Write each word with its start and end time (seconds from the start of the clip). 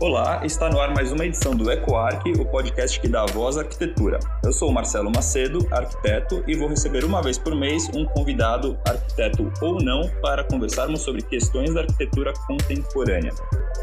Olá, 0.00 0.44
está 0.44 0.70
no 0.70 0.80
ar 0.80 0.94
mais 0.94 1.12
uma 1.12 1.24
edição 1.24 1.54
do 1.54 1.70
EcoArc, 1.70 2.30
o 2.38 2.44
podcast 2.46 2.98
que 3.00 3.08
dá 3.08 3.26
voz 3.26 3.56
à 3.56 3.60
arquitetura. 3.60 4.18
Eu 4.42 4.52
sou 4.52 4.70
o 4.70 4.72
Marcelo 4.72 5.10
Macedo, 5.10 5.66
arquiteto, 5.70 6.42
e 6.46 6.54
vou 6.54 6.68
receber 6.68 7.04
uma 7.04 7.22
vez 7.22 7.38
por 7.38 7.54
mês 7.54 7.88
um 7.94 8.04
convidado, 8.06 8.78
arquiteto 8.86 9.52
ou 9.60 9.82
não, 9.82 10.08
para 10.22 10.44
conversarmos 10.44 11.02
sobre 11.02 11.22
questões 11.22 11.74
da 11.74 11.80
arquitetura 11.80 12.32
contemporânea. 12.46 13.32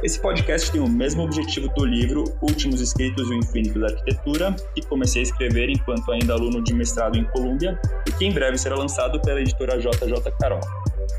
Esse 0.03 0.19
podcast 0.19 0.71
tem 0.71 0.81
o 0.81 0.89
mesmo 0.89 1.21
objetivo 1.21 1.67
do 1.75 1.85
livro 1.85 2.23
Últimos 2.41 2.81
Escritos 2.81 3.29
e 3.29 3.33
o 3.33 3.37
Infinito 3.37 3.79
da 3.79 3.85
Arquitetura, 3.85 4.55
que 4.73 4.81
comecei 4.87 5.21
a 5.21 5.23
escrever 5.23 5.69
enquanto 5.69 6.11
ainda 6.11 6.33
aluno 6.33 6.63
de 6.63 6.73
mestrado 6.73 7.19
em 7.19 7.23
Colômbia 7.25 7.79
e 8.07 8.11
que 8.11 8.25
em 8.25 8.33
breve 8.33 8.57
será 8.57 8.75
lançado 8.75 9.21
pela 9.21 9.39
editora 9.39 9.77
JJ 9.77 10.31
Carol. 10.39 10.59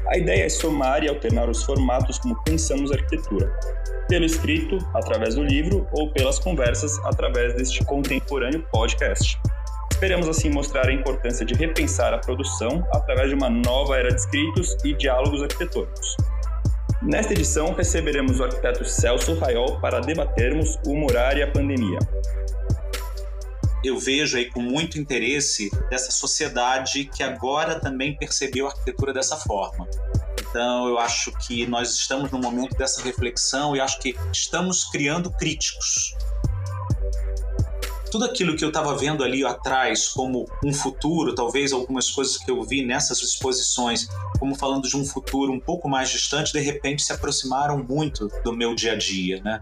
A 0.09 0.19
ideia 0.19 0.47
é 0.47 0.49
somar 0.49 1.05
e 1.05 1.09
alternar 1.09 1.49
os 1.49 1.63
formatos 1.63 2.19
como 2.19 2.35
pensamos 2.43 2.91
a 2.91 2.97
arquitetura 2.97 3.57
pelo 4.09 4.25
escrito, 4.25 4.77
através 4.95 5.37
do 5.37 5.45
livro, 5.45 5.87
ou 5.93 6.13
pelas 6.13 6.41
conversas, 6.41 6.99
através 7.05 7.55
deste 7.55 7.85
contemporâneo 7.85 8.67
podcast. 8.73 9.39
Esperamos 9.93 10.29
assim 10.29 10.51
mostrar 10.51 10.89
a 10.89 10.93
importância 10.93 11.47
de 11.47 11.55
repensar 11.55 12.13
a 12.13 12.19
produção 12.19 12.85
através 12.93 13.29
de 13.29 13.37
uma 13.37 13.49
nova 13.49 13.97
era 13.97 14.09
de 14.09 14.17
escritos 14.17 14.77
e 14.85 14.93
diálogos 14.95 15.41
arquitetônicos. 15.41 16.17
Nesta 17.05 17.33
edição, 17.33 17.75
receberemos 17.75 18.39
o 18.39 18.45
arquiteto 18.45 18.85
Celso 18.85 19.35
Raiol 19.35 19.81
para 19.81 19.99
debatermos 19.99 20.79
o 20.87 20.95
morar 20.95 21.37
e 21.37 21.43
a 21.43 21.51
pandemia. 21.51 21.99
Eu 23.85 23.99
vejo 23.99 24.37
aí 24.37 24.49
com 24.49 24.61
muito 24.61 25.01
interesse 25.01 25.69
dessa 25.91 26.13
sociedade 26.13 27.07
que 27.07 27.25
agora 27.25 27.81
também 27.81 28.17
percebeu 28.17 28.67
a 28.67 28.71
arquitetura 28.71 29.13
dessa 29.13 29.37
forma. 29.37 29.89
Então, 30.41 30.87
eu 30.87 30.97
acho 30.97 31.33
que 31.39 31.67
nós 31.67 31.91
estamos 31.93 32.31
no 32.31 32.39
momento 32.39 32.77
dessa 32.77 33.03
reflexão 33.03 33.75
e 33.75 33.81
acho 33.81 33.99
que 33.99 34.15
estamos 34.33 34.85
criando 34.85 35.29
críticos. 35.33 36.15
Tudo 38.13 38.27
aquilo 38.27 38.55
que 38.55 38.63
eu 38.63 38.69
estava 38.69 38.95
vendo 38.95 39.25
ali 39.25 39.43
atrás 39.43 40.07
como 40.07 40.47
um 40.63 40.71
futuro, 40.71 41.35
talvez 41.35 41.73
algumas 41.73 42.11
coisas 42.11 42.37
que 42.37 42.51
eu 42.51 42.63
vi 42.63 42.85
nessas 42.85 43.23
exposições, 43.23 44.07
como 44.39 44.55
falando 44.55 44.87
de 44.87 44.95
um 44.99 45.03
futuro 45.03 45.51
um 45.51 45.59
pouco 45.59 45.89
mais 45.89 46.11
distante, 46.11 46.53
de 46.53 46.61
repente 46.61 47.03
se 47.03 47.11
aproximaram 47.11 47.83
muito 47.83 48.29
do 48.45 48.55
meu 48.55 48.75
dia 48.75 48.93
a 48.93 48.97
dia, 48.99 49.41
né? 49.43 49.59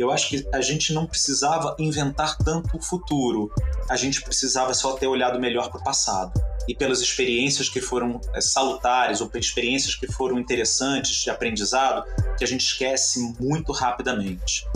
Eu 0.00 0.10
acho 0.10 0.30
que 0.30 0.48
a 0.54 0.62
gente 0.62 0.94
não 0.94 1.06
precisava 1.06 1.76
inventar 1.78 2.34
tanto 2.38 2.78
o 2.78 2.82
futuro, 2.82 3.52
a 3.90 3.94
gente 3.94 4.22
precisava 4.22 4.72
só 4.72 4.94
ter 4.94 5.06
olhado 5.06 5.38
melhor 5.38 5.68
para 5.68 5.82
o 5.82 5.84
passado 5.84 6.32
e 6.66 6.74
pelas 6.74 7.02
experiências 7.02 7.68
que 7.68 7.82
foram 7.82 8.18
é, 8.32 8.40
salutares 8.40 9.20
ou 9.20 9.30
experiências 9.34 9.94
que 9.94 10.10
foram 10.10 10.38
interessantes 10.38 11.22
de 11.22 11.28
aprendizado 11.28 12.06
que 12.38 12.42
a 12.42 12.46
gente 12.46 12.64
esquece 12.64 13.20
muito 13.38 13.70
rapidamente. 13.70 14.66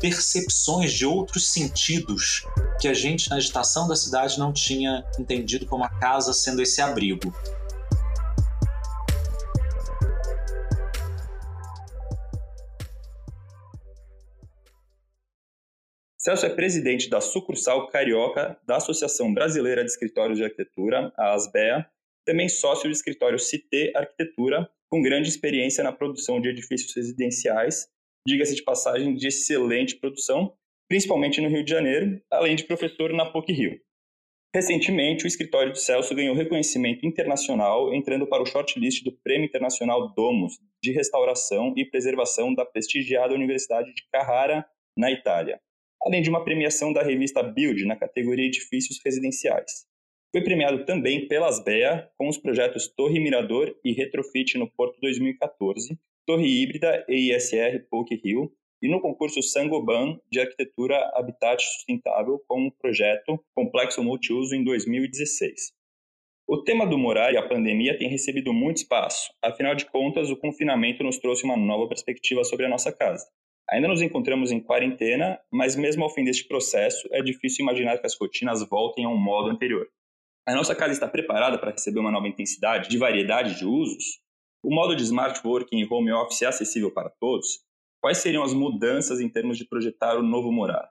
Percepções 0.00 0.92
de 0.92 1.04
outros 1.04 1.52
sentidos 1.52 2.46
que 2.80 2.86
a 2.86 2.94
gente 2.94 3.28
na 3.28 3.36
agitação 3.36 3.88
da 3.88 3.96
cidade 3.96 4.38
não 4.38 4.52
tinha 4.52 5.04
entendido 5.18 5.66
como 5.66 5.84
a 5.84 5.88
casa 5.88 6.32
sendo 6.32 6.62
esse 6.62 6.80
abrigo. 6.80 7.32
Celso 16.16 16.46
é 16.46 16.50
presidente 16.50 17.08
da 17.08 17.20
sucursal 17.20 17.88
carioca 17.88 18.58
da 18.66 18.76
Associação 18.76 19.32
Brasileira 19.32 19.82
de 19.82 19.90
Escritórios 19.90 20.38
de 20.38 20.44
Arquitetura, 20.44 21.10
a 21.16 21.32
ASBEA, 21.32 21.86
também 22.24 22.48
sócio 22.48 22.84
do 22.88 22.92
escritório 22.92 23.38
Cité 23.38 23.92
Arquitetura, 23.96 24.68
com 24.90 25.00
grande 25.00 25.28
experiência 25.28 25.82
na 25.82 25.90
produção 25.90 26.40
de 26.40 26.50
edifícios 26.50 26.94
residenciais, 26.94 27.88
diga-se 28.28 28.54
de 28.54 28.62
passagem, 28.62 29.14
de 29.14 29.26
excelente 29.26 29.96
produção, 29.96 30.52
principalmente 30.88 31.40
no 31.40 31.48
Rio 31.48 31.64
de 31.64 31.70
Janeiro, 31.70 32.20
além 32.30 32.54
de 32.54 32.64
professor 32.64 33.12
na 33.12 33.26
PUC-Rio. 33.26 33.80
Recentemente, 34.54 35.24
o 35.24 35.26
escritório 35.26 35.72
de 35.72 35.80
Celso 35.80 36.14
ganhou 36.14 36.34
reconhecimento 36.34 37.06
internacional, 37.06 37.94
entrando 37.94 38.26
para 38.26 38.42
o 38.42 38.46
shortlist 38.46 39.04
do 39.04 39.12
Prêmio 39.12 39.46
Internacional 39.46 40.14
Domus 40.14 40.54
de 40.82 40.92
Restauração 40.92 41.74
e 41.76 41.84
Preservação 41.84 42.54
da 42.54 42.64
prestigiada 42.64 43.34
Universidade 43.34 43.92
de 43.94 44.02
Carrara, 44.10 44.64
na 44.96 45.10
Itália 45.10 45.60
além 46.02 46.22
de 46.22 46.30
uma 46.30 46.44
premiação 46.44 46.92
da 46.92 47.02
revista 47.02 47.42
Build 47.42 47.84
na 47.84 47.96
categoria 47.96 48.46
Edifícios 48.46 48.98
Residenciais. 49.04 49.86
Foi 50.30 50.42
premiado 50.42 50.84
também 50.84 51.26
pela 51.26 51.48
Asbea 51.48 52.10
com 52.16 52.28
os 52.28 52.38
projetos 52.38 52.86
Torre 52.88 53.18
Mirador 53.18 53.74
e 53.84 53.92
Retrofit 53.92 54.58
no 54.58 54.70
Porto 54.70 54.98
2014, 55.00 55.98
Torre 56.28 56.46
Híbrida 56.46 57.06
e 57.08 57.32
ISR 57.32 57.86
PUC 57.90 58.20
Rio, 58.22 58.52
e 58.82 58.88
no 58.90 59.00
concurso 59.00 59.42
Sangoban 59.42 60.20
de 60.30 60.38
Arquitetura 60.38 61.10
Habitat 61.14 61.64
Sustentável 61.64 62.38
com 62.46 62.66
o 62.66 62.70
projeto 62.70 63.42
Complexo 63.54 64.04
Multiuso 64.04 64.54
em 64.54 64.62
2016. 64.62 65.72
O 66.46 66.62
tema 66.62 66.86
do 66.86 66.98
morar 66.98 67.32
e 67.32 67.38
a 67.38 67.48
pandemia 67.48 67.96
tem 67.96 68.10
recebido 68.10 68.52
muito 68.52 68.76
espaço, 68.76 69.32
afinal 69.42 69.74
de 69.74 69.86
contas, 69.86 70.28
o 70.28 70.36
confinamento 70.36 71.02
nos 71.02 71.16
trouxe 71.16 71.44
uma 71.44 71.56
nova 71.56 71.88
perspectiva 71.88 72.44
sobre 72.44 72.66
a 72.66 72.68
nossa 72.68 72.92
casa. 72.92 73.26
Ainda 73.70 73.88
nos 73.88 74.02
encontramos 74.02 74.52
em 74.52 74.60
quarentena, 74.60 75.40
mas 75.50 75.76
mesmo 75.76 76.04
ao 76.04 76.10
fim 76.10 76.24
deste 76.24 76.46
processo, 76.46 77.08
é 77.10 77.22
difícil 77.22 77.62
imaginar 77.62 77.96
que 77.96 78.06
as 78.06 78.14
rotinas 78.20 78.62
voltem 78.68 79.06
a 79.06 79.08
um 79.08 79.16
modo 79.16 79.48
anterior. 79.48 79.88
A 80.46 80.54
nossa 80.54 80.74
casa 80.74 80.92
está 80.92 81.08
preparada 81.08 81.58
para 81.58 81.70
receber 81.70 82.00
uma 82.00 82.12
nova 82.12 82.28
intensidade 82.28 82.90
de 82.90 82.98
variedade 82.98 83.58
de 83.58 83.64
usos? 83.64 84.27
O 84.62 84.74
modo 84.74 84.96
de 84.96 85.02
smart 85.04 85.40
working 85.46 85.78
e 85.78 85.88
home 85.88 86.12
office 86.12 86.42
é 86.42 86.46
acessível 86.46 86.92
para 86.92 87.08
todos? 87.08 87.60
Quais 88.00 88.18
seriam 88.18 88.42
as 88.42 88.52
mudanças 88.52 89.20
em 89.20 89.28
termos 89.28 89.56
de 89.56 89.64
projetar 89.64 90.16
o 90.16 90.22
novo 90.22 90.50
morar? 90.50 90.90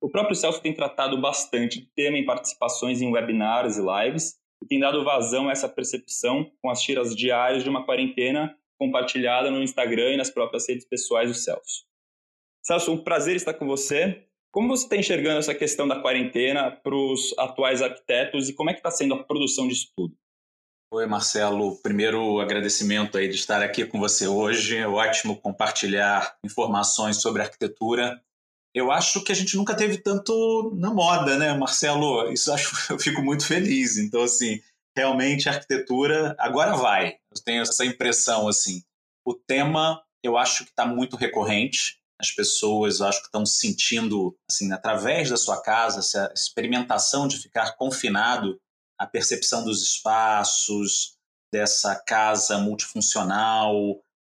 O 0.00 0.10
próprio 0.10 0.34
Celso 0.34 0.60
tem 0.60 0.74
tratado 0.74 1.18
bastante 1.20 1.80
do 1.80 1.86
tema 1.94 2.18
em 2.18 2.26
participações 2.26 3.00
em 3.00 3.10
webinars 3.10 3.78
e 3.78 3.82
lives 3.82 4.34
e 4.62 4.66
tem 4.66 4.78
dado 4.78 5.04
vazão 5.04 5.48
a 5.48 5.52
essa 5.52 5.68
percepção 5.68 6.50
com 6.60 6.68
as 6.68 6.82
tiras 6.82 7.14
diárias 7.14 7.62
de 7.62 7.70
uma 7.70 7.84
quarentena 7.84 8.56
compartilhada 8.78 9.50
no 9.50 9.62
Instagram 9.62 10.12
e 10.12 10.16
nas 10.16 10.30
próprias 10.30 10.68
redes 10.68 10.84
pessoais 10.84 11.28
do 11.28 11.34
Celso. 11.34 11.84
Celso, 12.62 12.92
um 12.92 13.02
prazer 13.02 13.36
estar 13.36 13.54
com 13.54 13.66
você. 13.66 14.26
Como 14.50 14.68
você 14.68 14.84
está 14.84 14.96
enxergando 14.96 15.38
essa 15.38 15.54
questão 15.54 15.88
da 15.88 16.00
quarentena 16.00 16.70
para 16.70 16.94
os 16.94 17.32
atuais 17.38 17.80
arquitetos 17.80 18.48
e 18.48 18.54
como 18.54 18.70
é 18.70 18.74
que 18.74 18.80
está 18.80 18.90
sendo 18.90 19.14
a 19.14 19.24
produção 19.24 19.66
disso 19.66 19.92
tudo? 19.96 20.14
Oi, 20.94 21.06
Marcelo. 21.06 21.78
Primeiro 21.78 22.38
agradecimento 22.38 23.16
aí 23.16 23.26
de 23.26 23.36
estar 23.36 23.62
aqui 23.62 23.82
com 23.86 23.98
você 23.98 24.28
hoje. 24.28 24.76
É 24.76 24.86
ótimo 24.86 25.40
compartilhar 25.40 26.36
informações 26.44 27.16
sobre 27.16 27.40
arquitetura. 27.40 28.22
Eu 28.74 28.92
acho 28.92 29.24
que 29.24 29.32
a 29.32 29.34
gente 29.34 29.56
nunca 29.56 29.74
teve 29.74 29.96
tanto 29.96 30.70
na 30.76 30.92
moda, 30.92 31.38
né, 31.38 31.54
Marcelo? 31.54 32.30
Isso 32.30 32.52
acho 32.52 32.92
eu 32.92 32.98
fico 32.98 33.22
muito 33.22 33.46
feliz. 33.46 33.96
Então, 33.96 34.22
assim, 34.22 34.60
realmente 34.94 35.48
a 35.48 35.52
arquitetura 35.52 36.36
agora 36.38 36.76
vai. 36.76 37.16
Eu 37.34 37.42
tenho 37.42 37.62
essa 37.62 37.86
impressão 37.86 38.46
assim. 38.46 38.82
O 39.26 39.32
tema 39.32 40.04
eu 40.22 40.36
acho 40.36 40.62
que 40.62 40.72
está 40.72 40.84
muito 40.84 41.16
recorrente 41.16 42.02
as 42.20 42.30
pessoas, 42.30 43.00
eu 43.00 43.06
acho 43.06 43.20
que 43.20 43.26
estão 43.26 43.44
sentindo, 43.44 44.36
assim, 44.48 44.70
através 44.72 45.30
da 45.30 45.36
sua 45.36 45.60
casa, 45.60 45.98
essa 45.98 46.30
experimentação 46.36 47.26
de 47.26 47.36
ficar 47.38 47.76
confinado, 47.76 48.60
a 49.02 49.06
percepção 49.06 49.64
dos 49.64 49.82
espaços, 49.82 51.16
dessa 51.52 51.96
casa 51.96 52.56
multifuncional, 52.58 53.74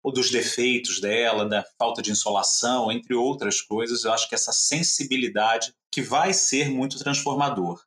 ou 0.03 0.11
dos 0.11 0.31
defeitos 0.31 0.99
dela, 0.99 1.47
da 1.47 1.63
falta 1.77 2.01
de 2.01 2.11
insolação, 2.11 2.91
entre 2.91 3.13
outras 3.13 3.61
coisas, 3.61 4.03
eu 4.03 4.11
acho 4.11 4.27
que 4.27 4.33
essa 4.33 4.51
sensibilidade 4.51 5.73
que 5.91 6.01
vai 6.01 6.33
ser 6.33 6.69
muito 6.69 6.97
transformador. 6.97 7.81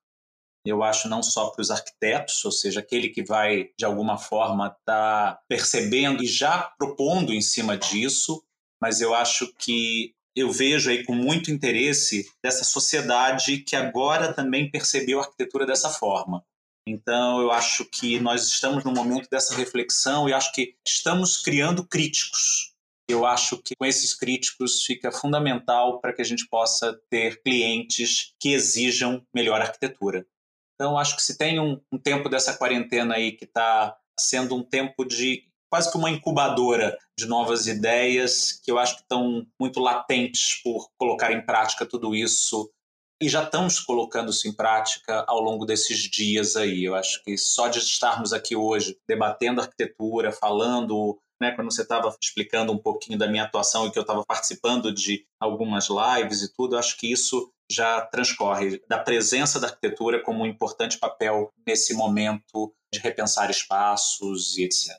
Eu 0.65 0.83
acho 0.85 1.09
não 1.09 1.25
só 1.25 1.51
para 1.51 1.61
os 1.61 1.73
arquitetos, 1.73 2.45
ou 2.45 2.53
seja, 2.53 2.81
aquele 2.81 3.09
que 3.09 3.23
vai 3.23 3.71
de 3.77 3.85
alguma 3.85 4.17
forma 4.17 4.69
estar 4.69 5.35
tá 5.35 5.41
percebendo 5.49 6.23
e 6.23 6.27
já 6.27 6.73
propondo 6.79 7.35
em 7.35 7.43
cima 7.43 7.77
disso, 7.77 8.43
mas 8.81 9.01
eu 9.01 9.13
acho 9.13 9.53
que 9.59 10.15
eu 10.37 10.53
vejo 10.53 10.89
aí 10.89 11.05
com 11.05 11.15
muito 11.15 11.51
interesse 11.51 12.31
dessa 12.43 12.63
sociedade 12.63 13.59
que 13.59 13.75
agora 13.75 14.33
também 14.33 14.71
percebeu 14.71 15.19
a 15.19 15.25
arquitetura 15.25 15.67
dessa 15.67 15.91
forma. 15.91 16.45
Então, 16.89 17.41
eu 17.41 17.51
acho 17.51 17.85
que 17.85 18.21
nós 18.21 18.47
estamos 18.47 18.85
no 18.85 18.93
momento 18.93 19.29
dessa 19.29 19.57
reflexão 19.57 20.29
e 20.29 20.33
acho 20.33 20.53
que 20.53 20.77
estamos 20.87 21.37
criando 21.37 21.85
críticos. 21.85 22.75
Eu 23.09 23.27
acho 23.27 23.59
que 23.59 23.75
com 23.77 23.85
esses 23.85 24.15
críticos 24.15 24.85
fica 24.85 25.11
fundamental 25.11 26.01
para 26.01 26.13
que 26.13 26.23
a 26.23 26.25
gente 26.25 26.49
possa 26.49 26.99
ter 27.11 27.43
clientes 27.43 28.35
que 28.39 28.53
exijam 28.53 29.25
melhor 29.35 29.61
arquitetura. 29.61 30.25
Então, 30.75 30.97
acho 30.97 31.17
que 31.17 31.23
se 31.23 31.37
tem 31.37 31.59
um, 31.59 31.81
um 31.91 31.99
tempo 31.99 32.29
dessa 32.29 32.57
quarentena 32.57 33.15
aí 33.15 33.33
que 33.33 33.45
está 33.45 33.97
sendo 34.19 34.55
um 34.55 34.63
tempo 34.63 35.05
de 35.05 35.45
quase 35.71 35.91
que 35.91 35.99
uma 35.99 36.11
incubadora 36.11 36.97
de 37.19 37.27
novas 37.27 37.67
ideias 37.67 38.53
que 38.53 38.71
eu 38.71 38.79
acho 38.79 38.97
que 38.97 39.03
estão 39.03 39.47
muito 39.59 39.81
latentes 39.81 40.61
por 40.63 40.89
colocar 40.97 41.33
em 41.33 41.45
prática 41.45 41.87
tudo 41.87 42.15
isso 42.15 42.71
e 43.21 43.29
já 43.29 43.43
estamos 43.43 43.81
colocando 43.81 44.31
isso 44.31 44.47
em 44.47 44.53
prática 44.53 45.25
ao 45.27 45.41
longo 45.41 45.65
desses 45.65 45.99
dias 45.99 46.57
aí. 46.57 46.85
Eu 46.85 46.95
acho 46.95 47.23
que 47.25 47.37
só 47.39 47.69
de 47.69 47.79
estarmos 47.79 48.33
aqui 48.33 48.55
hoje 48.55 48.99
debatendo 49.09 49.61
arquitetura, 49.61 50.33
falando, 50.33 51.19
né, 51.41 51.53
quando 51.53 51.73
você 51.73 51.83
estava 51.83 52.15
explicando 52.21 52.73
um 52.73 52.79
pouquinho 52.79 53.19
da 53.19 53.29
minha 53.29 53.45
atuação 53.45 53.87
e 53.87 53.91
que 53.91 53.99
eu 53.99 54.03
estava 54.03 54.25
participando 54.25 54.93
de 54.93 55.27
algumas 55.41 55.89
lives 55.89 56.43
e 56.43 56.53
tudo, 56.53 56.75
eu 56.75 56.79
acho 56.79 56.97
que 56.99 57.11
isso 57.11 57.51
já 57.71 58.01
transcorre 58.03 58.81
da 58.89 58.99
presença 58.99 59.59
da 59.59 59.67
arquitetura 59.67 60.23
como 60.23 60.45
um 60.45 60.47
importante 60.47 60.99
papel 60.99 61.51
nesse 61.67 61.95
momento 61.95 62.73
de 62.93 63.01
repensar 63.01 63.51
espaços 63.51 64.57
e 64.57 64.65
etc. 64.65 64.91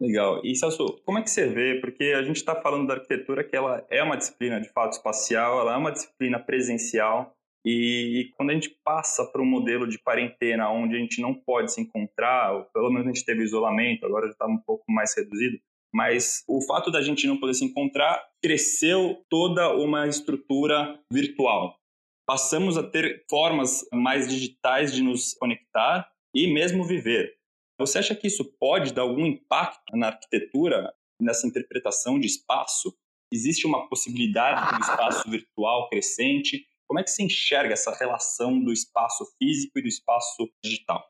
Legal. 0.00 0.40
E 0.44 0.54
Celso, 0.54 1.00
como 1.04 1.18
é 1.18 1.22
que 1.22 1.30
você 1.30 1.46
vê? 1.48 1.80
Porque 1.80 2.14
a 2.16 2.22
gente 2.22 2.36
está 2.36 2.54
falando 2.60 2.86
da 2.86 2.94
arquitetura 2.94 3.42
que 3.42 3.56
ela 3.56 3.86
é 3.90 4.02
uma 4.02 4.16
disciplina 4.16 4.60
de 4.60 4.68
fato 4.68 4.92
espacial, 4.92 5.60
ela 5.60 5.74
é 5.74 5.76
uma 5.76 5.90
disciplina 5.90 6.38
presencial, 6.38 7.34
e 7.68 8.30
quando 8.36 8.50
a 8.50 8.54
gente 8.54 8.70
passa 8.84 9.26
para 9.26 9.42
um 9.42 9.44
modelo 9.44 9.88
de 9.88 9.98
quarentena 9.98 10.70
onde 10.70 10.94
a 10.94 11.00
gente 11.00 11.20
não 11.20 11.34
pode 11.34 11.72
se 11.72 11.80
encontrar, 11.80 12.54
ou 12.54 12.64
pelo 12.66 12.90
menos 12.90 13.08
a 13.08 13.12
gente 13.12 13.24
teve 13.24 13.42
isolamento, 13.42 14.06
agora 14.06 14.26
já 14.26 14.32
está 14.32 14.46
um 14.46 14.58
pouco 14.64 14.84
mais 14.88 15.16
reduzido, 15.16 15.58
mas 15.92 16.44
o 16.46 16.60
fato 16.64 16.92
da 16.92 17.02
gente 17.02 17.26
não 17.26 17.40
poder 17.40 17.54
se 17.54 17.64
encontrar 17.64 18.22
cresceu 18.40 19.20
toda 19.28 19.74
uma 19.74 20.06
estrutura 20.06 20.96
virtual. 21.12 21.76
Passamos 22.24 22.78
a 22.78 22.84
ter 22.84 23.24
formas 23.28 23.84
mais 23.92 24.28
digitais 24.28 24.94
de 24.94 25.02
nos 25.02 25.34
conectar 25.34 26.08
e 26.32 26.46
mesmo 26.46 26.84
viver. 26.84 27.34
Você 27.78 27.98
acha 27.98 28.14
que 28.14 28.26
isso 28.26 28.44
pode 28.58 28.92
dar 28.92 29.02
algum 29.02 29.26
impacto 29.26 29.96
na 29.96 30.08
arquitetura, 30.08 30.92
nessa 31.20 31.46
interpretação 31.46 32.18
de 32.18 32.26
espaço? 32.26 32.96
Existe 33.32 33.66
uma 33.66 33.88
possibilidade 33.88 34.68
de 34.68 34.76
um 34.76 34.80
espaço 34.80 35.28
virtual 35.28 35.88
crescente? 35.88 36.66
Como 36.88 37.00
é 37.00 37.02
que 37.02 37.10
você 37.10 37.22
enxerga 37.22 37.74
essa 37.74 37.94
relação 37.94 38.62
do 38.62 38.72
espaço 38.72 39.26
físico 39.38 39.78
e 39.78 39.82
do 39.82 39.88
espaço 39.88 40.48
digital? 40.64 41.04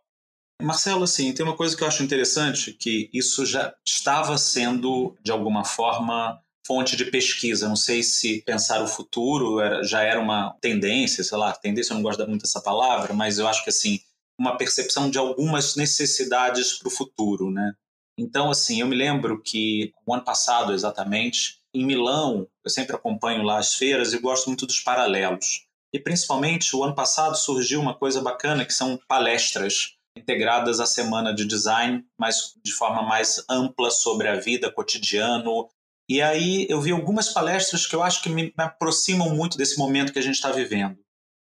Marcelo, 0.60 1.04
assim, 1.04 1.32
tem 1.34 1.44
uma 1.44 1.56
coisa 1.56 1.76
que 1.76 1.82
eu 1.82 1.86
acho 1.86 2.02
interessante, 2.02 2.72
que 2.72 3.10
isso 3.12 3.44
já 3.44 3.74
estava 3.86 4.38
sendo, 4.38 5.16
de 5.22 5.30
alguma 5.30 5.64
forma, 5.64 6.42
fonte 6.66 6.96
de 6.96 7.04
pesquisa. 7.04 7.68
Não 7.68 7.76
sei 7.76 8.02
se 8.02 8.42
pensar 8.42 8.82
o 8.82 8.88
futuro 8.88 9.60
era, 9.60 9.82
já 9.82 10.02
era 10.02 10.18
uma 10.18 10.56
tendência, 10.60 11.22
sei 11.22 11.36
lá, 11.36 11.52
tendência 11.52 11.92
eu 11.92 11.96
não 11.96 12.02
gosto 12.02 12.26
muito 12.26 12.42
dessa 12.42 12.62
palavra, 12.62 13.12
mas 13.12 13.38
eu 13.38 13.46
acho 13.46 13.62
que, 13.62 13.70
assim, 13.70 14.00
uma 14.38 14.56
percepção 14.56 15.10
de 15.10 15.18
algumas 15.18 15.76
necessidades 15.76 16.74
para 16.78 16.88
o 16.88 16.90
futuro, 16.90 17.50
né? 17.50 17.72
Então, 18.18 18.50
assim, 18.50 18.80
eu 18.80 18.86
me 18.86 18.96
lembro 18.96 19.42
que 19.42 19.92
o 20.06 20.14
ano 20.14 20.24
passado, 20.24 20.72
exatamente, 20.72 21.58
em 21.74 21.84
Milão, 21.84 22.48
eu 22.64 22.70
sempre 22.70 22.96
acompanho 22.96 23.42
lá 23.42 23.58
as 23.58 23.74
feiras 23.74 24.12
e 24.12 24.18
gosto 24.18 24.46
muito 24.46 24.66
dos 24.66 24.80
paralelos. 24.80 25.66
E 25.92 26.00
principalmente, 26.00 26.74
o 26.74 26.82
ano 26.82 26.94
passado 26.94 27.36
surgiu 27.36 27.80
uma 27.80 27.94
coisa 27.94 28.22
bacana 28.22 28.64
que 28.64 28.72
são 28.72 28.98
palestras 29.06 29.96
integradas 30.16 30.80
à 30.80 30.86
semana 30.86 31.34
de 31.34 31.44
design, 31.44 32.04
mas 32.18 32.54
de 32.64 32.72
forma 32.72 33.02
mais 33.02 33.44
ampla 33.50 33.90
sobre 33.90 34.28
a 34.28 34.36
vida 34.36 34.72
cotidiano. 34.72 35.68
E 36.08 36.22
aí 36.22 36.66
eu 36.70 36.80
vi 36.80 36.92
algumas 36.92 37.28
palestras 37.28 37.86
que 37.86 37.94
eu 37.94 38.02
acho 38.02 38.22
que 38.22 38.30
me, 38.30 38.52
aproximam 38.56 39.34
muito 39.34 39.58
desse 39.58 39.78
momento 39.78 40.12
que 40.12 40.18
a 40.18 40.22
gente 40.22 40.36
está 40.36 40.50
vivendo. 40.50 40.98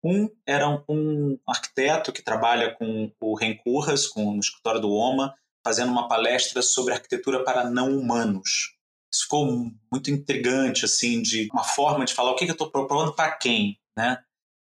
Um 0.04 0.28
era 0.46 0.68
um 0.88 1.38
arquiteto 1.46 2.12
que 2.12 2.22
trabalha 2.22 2.74
com 2.74 3.10
o 3.20 3.34
Rencurras, 3.34 4.06
com 4.06 4.36
o 4.36 4.40
escritório 4.40 4.80
do 4.80 4.90
OMA, 4.90 5.34
fazendo 5.64 5.92
uma 5.92 6.08
palestra 6.08 6.60
sobre 6.60 6.92
arquitetura 6.92 7.44
para 7.44 7.70
não 7.70 7.96
humanos. 7.96 8.76
Isso 9.12 9.24
ficou 9.24 9.46
muito 9.90 10.10
intrigante, 10.10 10.84
assim, 10.84 11.22
de 11.22 11.48
uma 11.52 11.62
forma 11.62 12.04
de 12.04 12.14
falar 12.14 12.32
o 12.32 12.34
que, 12.34 12.44
que 12.44 12.50
eu 12.50 12.54
estou 12.54 12.70
propondo 12.70 13.14
para 13.14 13.30
quem, 13.32 13.78
né? 13.96 14.18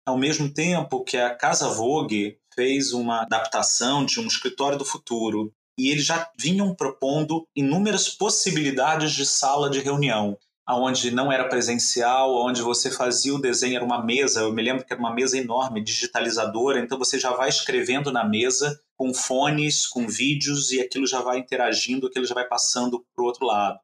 Ao 0.07 0.19
mesmo 0.19 0.53
tempo 0.53 1.03
que 1.03 1.17
a 1.17 1.35
Casa 1.35 1.69
Vogue 1.69 2.39
fez 2.55 2.93
uma 2.93 3.23
adaptação 3.23 4.05
de 4.05 4.21
um 4.21 4.27
escritório 4.27 4.77
do 4.77 4.85
futuro 4.85 5.55
e 5.79 5.91
eles 5.91 6.05
já 6.05 6.31
vinham 6.39 6.75
propondo 6.75 7.49
inúmeras 7.57 8.09
possibilidades 8.09 9.13
de 9.13 9.25
sala 9.25 9.71
de 9.71 9.81
reunião 9.81 10.39
aonde 10.67 11.11
não 11.11 11.31
era 11.31 11.49
presencial, 11.49 12.35
onde 12.35 12.63
você 12.63 12.91
fazia 12.91 13.35
o 13.35 13.41
desenho, 13.41 13.77
era 13.77 13.85
uma 13.85 14.03
mesa, 14.03 14.41
eu 14.41 14.53
me 14.53 14.63
lembro 14.63 14.85
que 14.85 14.93
era 14.93 15.01
uma 15.01 15.13
mesa 15.13 15.37
enorme, 15.37 15.83
digitalizadora, 15.83 16.81
então 16.81 16.99
você 16.99 17.19
já 17.19 17.33
vai 17.33 17.49
escrevendo 17.49 18.11
na 18.11 18.25
mesa 18.25 18.81
com 18.97 19.13
fones, 19.13 19.87
com 19.87 20.09
vídeos, 20.09 20.73
e 20.73 20.81
aquilo 20.81 21.07
já 21.07 21.21
vai 21.21 21.39
interagindo, 21.39 22.07
aquilo 22.07 22.25
já 22.25 22.35
vai 22.35 22.47
passando 22.47 23.05
para 23.15 23.23
o 23.23 23.27
outro 23.27 23.45
lado. 23.45 23.79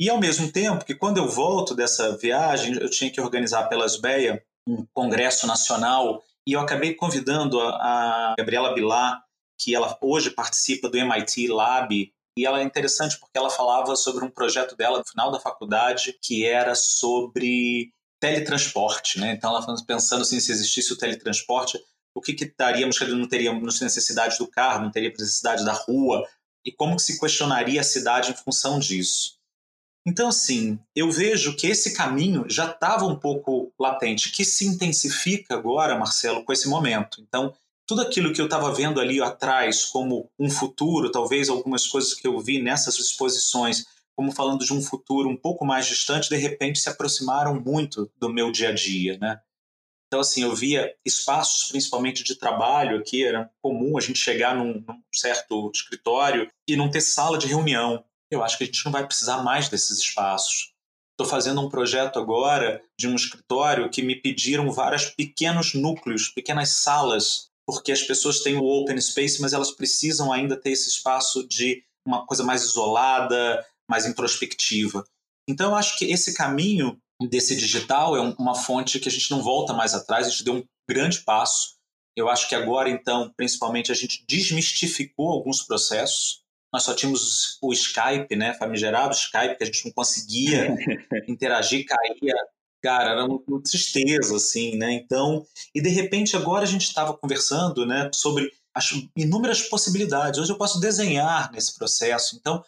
E 0.00 0.08
ao 0.08 0.20
mesmo 0.20 0.50
tempo 0.50 0.84
que 0.84 0.94
quando 0.94 1.18
eu 1.18 1.28
volto 1.28 1.74
dessa 1.74 2.16
viagem, 2.16 2.76
eu 2.80 2.88
tinha 2.88 3.10
que 3.10 3.20
organizar 3.20 3.68
pelas 3.68 4.00
BEA 4.00 4.42
um 4.66 4.86
congresso 4.92 5.46
nacional, 5.46 6.22
e 6.46 6.52
eu 6.52 6.60
acabei 6.60 6.94
convidando 6.94 7.60
a, 7.60 7.70
a 7.70 8.34
Gabriela 8.38 8.74
Bilar, 8.74 9.22
que 9.58 9.74
ela 9.74 9.96
hoje 10.00 10.30
participa 10.30 10.88
do 10.88 10.98
MIT 10.98 11.48
Lab 11.48 12.12
e 12.36 12.46
ela 12.46 12.60
é 12.60 12.64
interessante 12.64 13.18
porque 13.18 13.36
ela 13.36 13.50
falava 13.50 13.94
sobre 13.96 14.24
um 14.24 14.30
projeto 14.30 14.76
dela 14.76 14.98
no 14.98 15.04
final 15.06 15.30
da 15.30 15.40
faculdade 15.40 16.18
que 16.22 16.44
era 16.44 16.74
sobre 16.74 17.92
teletransporte, 18.20 19.18
né? 19.18 19.32
Então 19.32 19.50
ela 19.50 19.84
pensando 19.86 20.22
assim, 20.22 20.40
se 20.40 20.52
existisse 20.52 20.92
o 20.92 20.96
teletransporte, 20.96 21.78
o 22.14 22.20
que 22.20 22.32
que 22.32 22.52
daríamos 22.56 22.98
que 22.98 23.04
não 23.06 23.28
teríamos 23.28 23.80
necessidade 23.80 24.38
do 24.38 24.46
carro, 24.46 24.82
não 24.82 24.90
teria 24.90 25.10
necessidade 25.10 25.64
da 25.64 25.72
rua 25.72 26.26
e 26.64 26.70
como 26.70 26.96
que 26.96 27.02
se 27.02 27.18
questionaria 27.18 27.80
a 27.80 27.84
cidade 27.84 28.30
em 28.30 28.36
função 28.36 28.78
disso. 28.78 29.40
Então, 30.06 30.28
assim, 30.28 30.78
eu 30.96 31.10
vejo 31.10 31.56
que 31.56 31.66
esse 31.68 31.94
caminho 31.94 32.44
já 32.48 32.68
estava 32.68 33.04
um 33.06 33.18
pouco 33.18 33.72
latente, 33.78 34.32
que 34.32 34.44
se 34.44 34.66
intensifica 34.66 35.54
agora, 35.54 35.98
Marcelo, 35.98 36.44
com 36.44 36.52
esse 36.52 36.68
momento. 36.68 37.20
Então, 37.20 37.54
tudo 37.92 38.00
aquilo 38.00 38.32
que 38.32 38.40
eu 38.40 38.46
estava 38.46 38.72
vendo 38.72 38.98
ali 38.98 39.20
atrás 39.20 39.84
como 39.84 40.30
um 40.38 40.48
futuro, 40.48 41.12
talvez 41.12 41.50
algumas 41.50 41.86
coisas 41.86 42.14
que 42.14 42.26
eu 42.26 42.40
vi 42.40 42.58
nessas 42.58 42.98
exposições, 42.98 43.84
como 44.16 44.32
falando 44.32 44.64
de 44.64 44.72
um 44.72 44.80
futuro 44.80 45.28
um 45.28 45.36
pouco 45.36 45.62
mais 45.66 45.84
distante, 45.84 46.30
de 46.30 46.36
repente 46.36 46.78
se 46.78 46.88
aproximaram 46.88 47.60
muito 47.60 48.10
do 48.16 48.32
meu 48.32 48.50
dia 48.50 48.70
a 48.70 48.72
dia, 48.72 49.18
né? 49.18 49.38
Então, 50.06 50.20
assim, 50.20 50.42
eu 50.42 50.56
via 50.56 50.90
espaços, 51.04 51.68
principalmente 51.68 52.24
de 52.24 52.34
trabalho, 52.34 52.96
aqui 52.96 53.26
era 53.26 53.50
comum 53.60 53.98
a 53.98 54.00
gente 54.00 54.18
chegar 54.18 54.56
num, 54.56 54.82
num 54.88 55.02
certo 55.14 55.70
escritório 55.74 56.50
e 56.66 56.76
não 56.76 56.90
ter 56.90 57.02
sala 57.02 57.36
de 57.36 57.46
reunião. 57.46 58.02
Eu 58.30 58.42
acho 58.42 58.56
que 58.56 58.64
a 58.64 58.66
gente 58.66 58.84
não 58.86 58.92
vai 58.92 59.06
precisar 59.06 59.42
mais 59.42 59.68
desses 59.68 59.98
espaços. 59.98 60.72
Estou 61.10 61.26
fazendo 61.26 61.60
um 61.60 61.68
projeto 61.68 62.18
agora 62.18 62.82
de 62.98 63.06
um 63.06 63.14
escritório 63.14 63.90
que 63.90 64.00
me 64.00 64.16
pediram 64.16 64.70
vários 64.70 65.10
pequenos 65.10 65.74
núcleos, 65.74 66.30
pequenas 66.30 66.70
salas 66.70 67.51
porque 67.66 67.92
as 67.92 68.02
pessoas 68.02 68.40
têm 68.40 68.56
o 68.56 68.64
open 68.64 69.00
space, 69.00 69.40
mas 69.40 69.52
elas 69.52 69.70
precisam 69.70 70.32
ainda 70.32 70.56
ter 70.56 70.70
esse 70.70 70.88
espaço 70.88 71.46
de 71.46 71.84
uma 72.06 72.26
coisa 72.26 72.42
mais 72.42 72.62
isolada, 72.62 73.64
mais 73.88 74.06
introspectiva. 74.06 75.04
Então, 75.48 75.70
eu 75.70 75.76
acho 75.76 75.98
que 75.98 76.06
esse 76.06 76.34
caminho 76.34 76.98
desse 77.28 77.56
digital 77.56 78.16
é 78.16 78.20
uma 78.38 78.54
fonte 78.54 78.98
que 78.98 79.08
a 79.08 79.12
gente 79.12 79.30
não 79.30 79.42
volta 79.42 79.72
mais 79.72 79.94
atrás, 79.94 80.26
a 80.26 80.30
gente 80.30 80.44
deu 80.44 80.54
um 80.54 80.64
grande 80.88 81.20
passo. 81.20 81.76
Eu 82.16 82.28
acho 82.28 82.48
que 82.48 82.54
agora, 82.54 82.90
então, 82.90 83.32
principalmente, 83.36 83.90
a 83.90 83.94
gente 83.94 84.24
desmistificou 84.28 85.30
alguns 85.30 85.62
processos. 85.62 86.42
Nós 86.72 86.82
só 86.82 86.94
tínhamos 86.94 87.58
o 87.62 87.72
Skype, 87.72 88.34
né, 88.36 88.54
famigerado 88.54 89.14
Skype, 89.14 89.56
que 89.56 89.62
a 89.62 89.66
gente 89.66 89.84
não 89.84 89.92
conseguia 89.92 90.68
interagir, 91.28 91.86
caía 91.86 92.34
cara, 92.82 93.10
era 93.10 93.24
uma 93.24 93.40
tristeza, 93.62 94.36
assim, 94.36 94.76
né? 94.76 94.92
Então, 94.92 95.46
e 95.74 95.80
de 95.80 95.88
repente 95.88 96.36
agora 96.36 96.64
a 96.64 96.66
gente 96.66 96.82
estava 96.82 97.14
conversando, 97.14 97.86
né, 97.86 98.10
sobre 98.12 98.52
as 98.74 98.90
inúmeras 99.16 99.62
possibilidades. 99.62 100.40
Hoje 100.40 100.50
eu 100.50 100.58
posso 100.58 100.80
desenhar 100.80 101.52
nesse 101.52 101.74
processo, 101.74 102.36
então 102.36 102.64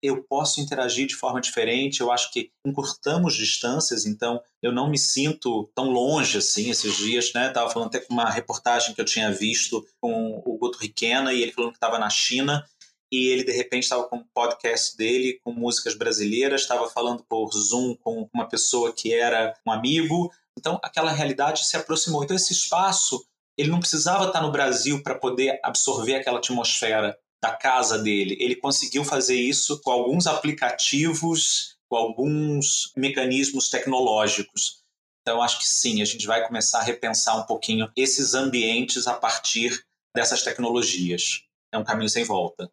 eu 0.00 0.22
posso 0.22 0.60
interagir 0.60 1.06
de 1.06 1.16
forma 1.16 1.40
diferente. 1.40 2.00
Eu 2.00 2.12
acho 2.12 2.32
que 2.32 2.50
encurtamos 2.64 3.34
distâncias, 3.34 4.06
então 4.06 4.40
eu 4.62 4.72
não 4.72 4.88
me 4.88 4.96
sinto 4.96 5.68
tão 5.74 5.90
longe 5.90 6.38
assim. 6.38 6.70
Esses 6.70 6.96
dias, 6.96 7.32
né? 7.34 7.48
Tava 7.48 7.70
falando 7.70 7.88
até 7.88 8.00
com 8.00 8.14
uma 8.14 8.30
reportagem 8.30 8.94
que 8.94 9.00
eu 9.00 9.04
tinha 9.04 9.32
visto 9.32 9.84
com 10.00 10.40
o 10.44 10.56
Guto 10.56 10.78
Riquena 10.78 11.32
e 11.32 11.42
ele 11.42 11.52
falando 11.52 11.72
que 11.72 11.76
estava 11.76 11.98
na 11.98 12.08
China 12.08 12.64
e 13.10 13.28
ele 13.28 13.44
de 13.44 13.52
repente 13.52 13.84
estava 13.84 14.04
com 14.04 14.16
um 14.16 14.24
podcast 14.34 14.96
dele 14.96 15.40
com 15.42 15.52
músicas 15.52 15.94
brasileiras, 15.94 16.62
estava 16.62 16.88
falando 16.88 17.24
por 17.24 17.50
Zoom 17.52 17.94
com 17.94 18.28
uma 18.34 18.48
pessoa 18.48 18.92
que 18.92 19.12
era 19.12 19.54
um 19.66 19.72
amigo. 19.72 20.30
Então 20.58 20.78
aquela 20.82 21.10
realidade 21.10 21.66
se 21.66 21.76
aproximou. 21.76 22.22
Então 22.22 22.36
esse 22.36 22.52
espaço, 22.52 23.24
ele 23.56 23.70
não 23.70 23.80
precisava 23.80 24.26
estar 24.26 24.42
no 24.42 24.52
Brasil 24.52 25.02
para 25.02 25.14
poder 25.14 25.58
absorver 25.62 26.16
aquela 26.16 26.38
atmosfera 26.38 27.18
da 27.42 27.52
casa 27.52 27.98
dele. 27.98 28.36
Ele 28.40 28.56
conseguiu 28.56 29.04
fazer 29.04 29.36
isso 29.36 29.80
com 29.80 29.90
alguns 29.90 30.26
aplicativos, 30.26 31.76
com 31.88 31.96
alguns 31.96 32.92
mecanismos 32.96 33.70
tecnológicos. 33.70 34.82
Então 35.22 35.42
acho 35.42 35.58
que 35.58 35.68
sim, 35.68 36.02
a 36.02 36.04
gente 36.04 36.26
vai 36.26 36.46
começar 36.46 36.80
a 36.80 36.84
repensar 36.84 37.38
um 37.38 37.46
pouquinho 37.46 37.90
esses 37.96 38.34
ambientes 38.34 39.06
a 39.06 39.14
partir 39.14 39.84
dessas 40.14 40.42
tecnologias. 40.42 41.44
É 41.72 41.78
um 41.78 41.84
caminho 41.84 42.08
sem 42.08 42.24
volta. 42.24 42.70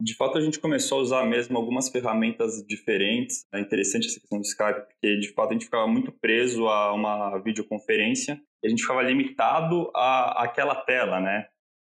De 0.00 0.14
fato, 0.14 0.36
a 0.36 0.40
gente 0.40 0.60
começou 0.60 0.98
a 0.98 1.02
usar 1.02 1.24
mesmo 1.24 1.56
algumas 1.56 1.88
ferramentas 1.88 2.62
diferentes. 2.66 3.46
É 3.52 3.58
interessante 3.58 4.06
essa 4.06 4.20
questão 4.20 4.38
do 4.38 4.44
Skype, 4.44 4.86
porque 4.88 5.18
de 5.18 5.32
fato 5.32 5.50
a 5.50 5.52
gente 5.54 5.64
ficava 5.64 5.86
muito 5.86 6.12
preso 6.12 6.68
a 6.68 6.92
uma 6.92 7.38
videoconferência 7.38 8.38
e 8.62 8.66
a 8.66 8.70
gente 8.70 8.82
ficava 8.82 9.02
limitado 9.02 9.90
a 9.94 10.44
aquela 10.44 10.74
tela, 10.74 11.18
né? 11.18 11.48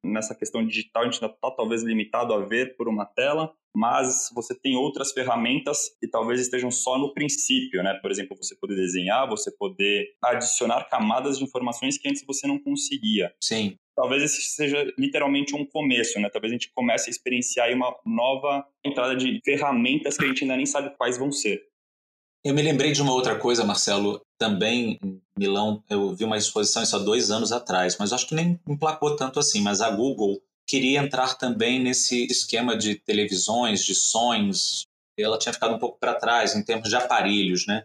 Nessa 0.05 0.35
questão 0.35 0.67
digital, 0.67 1.03
a 1.03 1.07
gente 1.07 1.23
ainda 1.23 1.33
está 1.33 1.51
talvez 1.53 1.85
limitado 1.85 2.35
a 2.35 2.45
ver 2.45 2.77
por 2.77 2.89
uma 2.89 3.07
tela, 3.07 3.55
mas 3.75 4.31
você 4.35 4.55
tem 4.55 4.76
outras 4.76 5.12
ferramentas 5.12 5.91
que 6.00 6.09
talvez 6.09 6.41
estejam 6.41 6.71
só 6.71 6.99
no 6.99 7.12
princípio, 7.12 7.83
né? 7.83 7.95
Por 7.95 8.11
exemplo, 8.11 8.37
você 8.37 8.55
poder 8.57 8.76
desenhar, 8.76 9.29
você 9.29 9.50
poder 9.50 10.14
adicionar 10.23 10.85
camadas 10.85 11.38
de 11.38 11.45
informações 11.45 11.99
que 11.99 12.09
antes 12.09 12.25
você 12.26 12.47
não 12.47 12.59
conseguia. 12.59 13.33
Sim 13.43 13.76
talvez 13.95 14.23
esse 14.23 14.43
seja 14.43 14.93
literalmente 14.99 15.55
um 15.55 15.64
começo, 15.64 16.19
né? 16.19 16.29
Talvez 16.31 16.50
a 16.50 16.55
gente 16.55 16.73
comece 16.75 17.09
a 17.09 17.11
experienciar 17.11 17.71
uma 17.73 17.95
nova 18.05 18.67
entrada 18.85 19.14
de 19.14 19.41
ferramentas 19.45 20.17
que 20.17 20.25
a 20.25 20.29
gente 20.29 20.45
ainda 20.45 20.57
nem 20.57 20.67
sabe 20.67 20.97
quais 20.97 21.19
vão 21.19 21.31
ser. 21.31 21.62
Eu 22.45 22.55
me 22.55 22.62
lembrei 22.62 22.91
de 22.91 23.00
uma 23.00 23.12
outra 23.12 23.38
coisa, 23.38 23.64
Marcelo. 23.64 24.21
Também 24.37 24.99
em 25.02 25.23
Milão, 25.38 25.83
eu 25.88 26.12
vi 26.14 26.25
uma 26.25 26.37
exposição 26.37 26.83
isso 26.83 26.97
há 26.97 26.99
dois 26.99 27.31
anos 27.31 27.52
atrás, 27.52 27.97
mas 27.99 28.12
acho 28.12 28.26
que 28.26 28.35
nem 28.35 28.59
emplacou 28.67 29.14
tanto 29.14 29.38
assim. 29.38 29.61
Mas 29.61 29.81
a 29.81 29.91
Google 29.91 30.43
queria 30.73 31.00
entrar 31.00 31.35
também 31.35 31.79
nesse 31.79 32.25
esquema 32.31 32.75
de 32.75 32.95
televisões, 32.95 33.85
de 33.85 33.95
sons. 33.95 34.87
Ela 35.19 35.38
tinha 35.38 35.52
ficado 35.52 35.75
um 35.75 35.79
pouco 35.79 35.99
para 36.00 36.14
trás 36.14 36.57
em 36.57 36.64
termos 36.64 36.88
de 36.88 36.97
aparelhos, 36.97 37.67
né? 37.67 37.85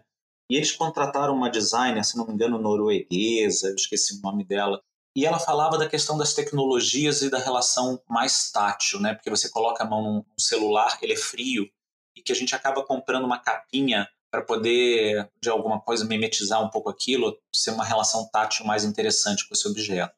E 0.50 0.56
eles 0.56 0.72
contrataram 0.72 1.34
uma 1.34 1.50
designer, 1.50 2.02
se 2.02 2.16
não 2.16 2.26
me 2.26 2.32
engano, 2.32 2.58
norueguesa, 2.58 3.68
eu 3.68 3.74
esqueci 3.74 4.16
o 4.16 4.22
nome 4.22 4.42
dela, 4.42 4.80
e 5.14 5.26
ela 5.26 5.38
falava 5.38 5.76
da 5.76 5.86
questão 5.86 6.16
das 6.16 6.32
tecnologias 6.32 7.20
e 7.20 7.28
da 7.28 7.38
relação 7.38 8.00
mais 8.08 8.50
tátil, 8.50 8.98
né? 9.00 9.12
Porque 9.12 9.28
você 9.28 9.50
coloca 9.50 9.84
a 9.84 9.86
mão 9.86 10.02
num 10.02 10.24
celular, 10.40 10.98
ele 11.02 11.12
é 11.12 11.16
frio, 11.18 11.68
e 12.16 12.22
que 12.22 12.32
a 12.32 12.34
gente 12.34 12.54
acaba 12.54 12.82
comprando 12.82 13.26
uma 13.26 13.38
capinha 13.38 14.08
para 14.30 14.40
poder, 14.40 15.30
de 15.42 15.50
alguma 15.50 15.78
coisa, 15.78 16.06
mimetizar 16.06 16.64
um 16.64 16.70
pouco 16.70 16.88
aquilo, 16.88 17.38
ser 17.54 17.72
uma 17.72 17.84
relação 17.84 18.26
tátil 18.32 18.64
mais 18.64 18.82
interessante 18.82 19.46
com 19.46 19.54
esse 19.54 19.68
objeto. 19.68 20.17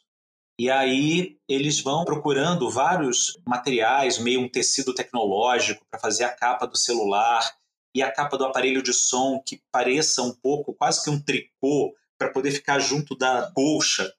E 0.61 0.71
aí 0.71 1.39
eles 1.49 1.81
vão 1.81 2.05
procurando 2.05 2.69
vários 2.69 3.39
materiais, 3.47 4.19
meio 4.19 4.41
um 4.41 4.49
tecido 4.49 4.95
tecnológico, 4.95 5.87
para 5.91 5.99
fazer 5.99 6.25
a 6.25 6.37
capa 6.37 6.67
do 6.67 6.77
celular 6.77 7.51
e 7.95 8.03
a 8.03 8.13
capa 8.13 8.37
do 8.37 8.45
aparelho 8.45 8.83
de 8.83 8.93
som 8.93 9.43
que 9.45 9.63
pareça 9.73 10.23
um 10.23 10.35
pouco, 10.35 10.75
quase 10.75 11.03
que 11.03 11.09
um 11.09 11.21
tricô, 11.21 11.95
para 12.19 12.31
poder 12.31 12.51
ficar 12.51 12.79
junto 12.79 13.17
da 13.17 13.51
colcha 13.55 14.13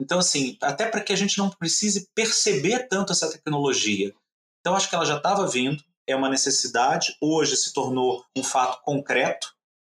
então, 0.00 0.18
assim, 0.18 0.56
até 0.60 0.86
para 0.86 1.00
que 1.00 1.12
a 1.12 1.16
gente 1.16 1.38
não 1.38 1.50
precise 1.50 2.08
perceber 2.14 2.88
tanto 2.88 3.12
essa 3.12 3.30
tecnologia. 3.30 4.12
Então, 4.60 4.74
acho 4.74 4.88
que 4.88 4.94
ela 4.94 5.04
já 5.04 5.16
estava 5.16 5.46
vindo, 5.46 5.82
é 6.06 6.16
uma 6.16 6.28
necessidade, 6.28 7.16
hoje 7.20 7.56
se 7.56 7.72
tornou 7.72 8.24
um 8.36 8.42
fato 8.42 8.82
concreto, 8.82 9.54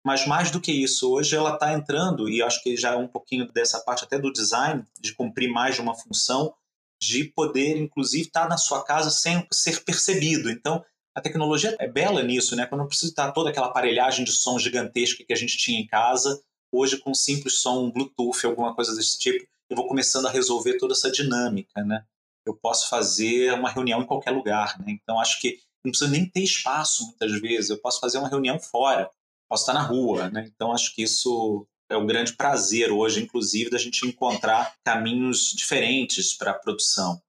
mas 0.09 0.27
mais 0.27 0.51
do 0.51 0.59
que 0.59 0.73
isso, 0.73 1.13
hoje 1.13 1.37
ela 1.37 1.53
está 1.53 1.75
entrando, 1.75 2.31
e 2.31 2.43
acho 2.43 2.63
que 2.63 2.75
já 2.79 2.95
é 2.95 2.97
um 2.97 3.07
pouquinho 3.07 3.47
dessa 3.53 3.79
parte 3.79 4.05
até 4.05 4.19
do 4.19 4.33
design, 4.33 4.83
de 4.99 5.13
cumprir 5.13 5.51
mais 5.51 5.75
de 5.75 5.83
uma 5.83 5.95
função, 5.95 6.55
de 6.99 7.25
poder, 7.25 7.77
inclusive, 7.77 8.23
estar 8.23 8.45
tá 8.45 8.49
na 8.49 8.57
sua 8.57 8.83
casa 8.83 9.11
sem 9.11 9.47
ser 9.53 9.85
percebido. 9.85 10.49
Então, 10.49 10.83
a 11.15 11.21
tecnologia 11.21 11.77
é 11.79 11.87
bela 11.87 12.23
nisso, 12.23 12.57
né? 12.57 12.65
Quando 12.65 12.81
não 12.81 12.89
precisa 12.89 13.13
estar 13.13 13.33
toda 13.33 13.51
aquela 13.51 13.67
aparelhagem 13.67 14.25
de 14.25 14.33
som 14.33 14.59
gigantesca 14.59 15.23
que 15.23 15.33
a 15.35 15.37
gente 15.37 15.59
tinha 15.59 15.79
em 15.79 15.87
casa, 15.87 16.43
hoje 16.73 16.97
com 16.97 17.11
um 17.11 17.15
simples 17.15 17.61
som 17.61 17.91
Bluetooth, 17.91 18.47
alguma 18.47 18.75
coisa 18.75 18.97
desse 18.97 19.19
tipo, 19.19 19.47
eu 19.69 19.77
vou 19.77 19.87
começando 19.87 20.25
a 20.25 20.31
resolver 20.31 20.79
toda 20.79 20.95
essa 20.95 21.11
dinâmica, 21.11 21.85
né? 21.85 22.03
Eu 22.47 22.55
posso 22.57 22.89
fazer 22.89 23.53
uma 23.53 23.69
reunião 23.69 24.01
em 24.01 24.07
qualquer 24.07 24.31
lugar, 24.31 24.79
né? 24.79 24.87
Então 24.89 25.21
acho 25.21 25.39
que 25.39 25.59
não 25.85 25.91
precisa 25.91 26.11
nem 26.11 26.25
ter 26.25 26.41
espaço 26.41 27.05
muitas 27.05 27.39
vezes. 27.43 27.69
Eu 27.69 27.79
posso 27.79 28.01
fazer 28.01 28.17
uma 28.17 28.29
reunião 28.31 28.59
fora, 28.59 29.11
posso 29.49 29.63
estar 29.63 29.75
na 29.75 29.83
rua, 29.83 30.29
né? 30.31 30.51
Então 30.55 30.73
acho 30.73 30.95
que 30.95 31.03
isso 31.03 31.67
é 31.91 31.97
o 31.97 32.07
grande 32.07 32.37
prazer 32.37 32.93
hoje, 32.93 33.23
inclusive, 33.23 33.71
da 33.71 33.79
gente 33.79 34.07
encontrar 34.07 34.75
caminhos 34.85 35.53
diferentes 35.57 36.37
para 36.37 36.51
a 36.51 36.59
produção. 36.59 37.21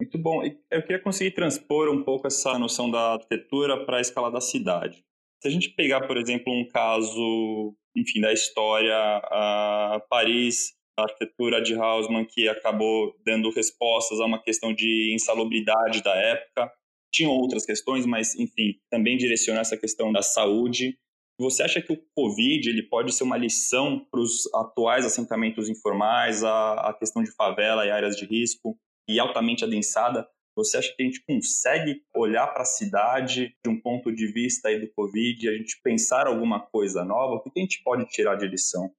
Muito 0.00 0.18
bom. 0.18 0.42
Eu 0.70 0.82
queria 0.82 0.98
conseguir 0.98 1.32
transpor 1.32 1.88
um 1.88 2.02
pouco 2.02 2.26
essa 2.26 2.58
noção 2.58 2.90
da 2.90 3.14
arquitetura 3.14 3.84
para 3.84 3.98
a 3.98 4.00
escala 4.00 4.30
da 4.30 4.40
cidade. 4.40 5.04
Se 5.42 5.48
a 5.48 5.50
gente 5.50 5.68
pegar, 5.70 6.06
por 6.06 6.16
exemplo, 6.16 6.52
um 6.52 6.66
caso, 6.66 7.76
enfim, 7.94 8.20
da 8.20 8.32
história, 8.32 8.96
uh, 9.18 10.00
Paris 10.08 10.72
a 10.96 11.02
arquitetura 11.02 11.60
de 11.60 11.74
Hausmann 11.74 12.24
que 12.24 12.48
acabou 12.48 13.14
dando 13.24 13.50
respostas 13.50 14.20
a 14.20 14.26
uma 14.26 14.40
questão 14.40 14.72
de 14.72 15.12
insalubridade 15.14 16.02
da 16.02 16.14
época. 16.14 16.72
Tinham 17.12 17.32
outras 17.32 17.64
questões, 17.64 18.06
mas, 18.06 18.34
enfim, 18.34 18.78
também 18.90 19.16
direcionou 19.16 19.60
essa 19.60 19.76
questão 19.76 20.12
da 20.12 20.22
saúde. 20.22 20.98
Você 21.38 21.62
acha 21.64 21.82
que 21.82 21.92
o 21.92 22.00
Covid 22.14 22.68
ele 22.68 22.82
pode 22.82 23.12
ser 23.12 23.24
uma 23.24 23.36
lição 23.36 24.06
para 24.10 24.20
os 24.20 24.48
atuais 24.54 25.04
assentamentos 25.04 25.68
informais, 25.68 26.44
a, 26.44 26.90
a 26.90 26.94
questão 26.94 27.22
de 27.22 27.32
favela 27.32 27.84
e 27.84 27.90
áreas 27.90 28.16
de 28.16 28.24
risco 28.24 28.78
e 29.08 29.18
altamente 29.18 29.64
adensada? 29.64 30.28
Você 30.56 30.76
acha 30.76 30.94
que 30.94 31.02
a 31.02 31.06
gente 31.06 31.24
consegue 31.26 32.02
olhar 32.14 32.46
para 32.46 32.62
a 32.62 32.66
cidade 32.66 33.56
de 33.64 33.68
um 33.68 33.80
ponto 33.80 34.14
de 34.14 34.28
vista 34.28 34.68
aí 34.68 34.80
do 34.80 34.92
Covid 34.92 35.44
e 35.44 35.48
a 35.48 35.56
gente 35.56 35.80
pensar 35.82 36.28
alguma 36.28 36.60
coisa 36.60 37.04
nova? 37.04 37.34
O 37.34 37.40
que 37.40 37.50
a 37.58 37.60
gente 37.60 37.82
pode 37.82 38.06
tirar 38.06 38.36
de 38.36 38.46
lição? 38.46 38.92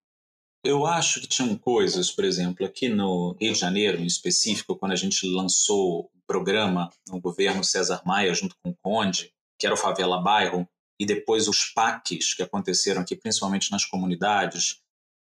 Eu 0.66 0.86
acho 0.86 1.22
que 1.22 1.28
tinham 1.28 1.56
coisas, 1.58 2.12
por 2.12 2.26
exemplo, 2.26 2.66
aqui 2.66 2.90
no 2.90 3.38
Rio 3.40 3.54
de 3.54 3.60
Janeiro, 3.60 4.02
em 4.02 4.06
específico, 4.06 4.76
quando 4.76 4.92
a 4.92 4.98
gente 4.98 5.26
lançou 5.26 6.02
o 6.02 6.10
programa 6.28 6.90
no 7.08 7.22
governo 7.22 7.64
César 7.64 8.02
Maia, 8.06 8.34
junto 8.34 8.56
com 8.62 8.72
o 8.72 8.76
Conde, 8.82 9.32
que 9.58 9.66
era 9.66 9.76
o 9.76 9.78
Favela 9.78 10.22
Bairro, 10.22 10.68
e 11.00 11.06
depois 11.06 11.48
os 11.48 11.66
PACs 11.66 12.34
que 12.34 12.44
aconteceram 12.44 13.02
aqui, 13.02 13.16
principalmente 13.16 13.72
nas 13.72 13.86
comunidades, 13.86 14.82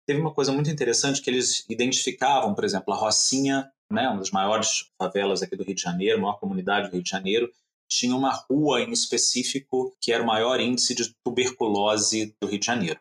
teve 0.07 0.21
uma 0.21 0.33
coisa 0.33 0.51
muito 0.51 0.69
interessante 0.69 1.21
que 1.21 1.29
eles 1.29 1.65
identificavam, 1.69 2.53
por 2.53 2.63
exemplo, 2.63 2.93
a 2.93 2.97
Rocinha, 2.97 3.71
né, 3.91 4.07
uma 4.07 4.19
das 4.19 4.31
maiores 4.31 4.91
favelas 4.97 5.41
aqui 5.41 5.55
do 5.55 5.63
Rio 5.63 5.75
de 5.75 5.81
Janeiro, 5.81 6.21
maior 6.21 6.39
comunidade 6.39 6.89
do 6.89 6.93
Rio 6.93 7.03
de 7.03 7.09
Janeiro, 7.09 7.51
tinha 7.89 8.15
uma 8.15 8.31
rua 8.31 8.81
em 8.81 8.91
específico 8.91 9.95
que 10.01 10.11
era 10.11 10.23
o 10.23 10.27
maior 10.27 10.59
índice 10.59 10.95
de 10.95 11.13
tuberculose 11.23 12.35
do 12.41 12.47
Rio 12.47 12.59
de 12.59 12.65
Janeiro. 12.65 12.99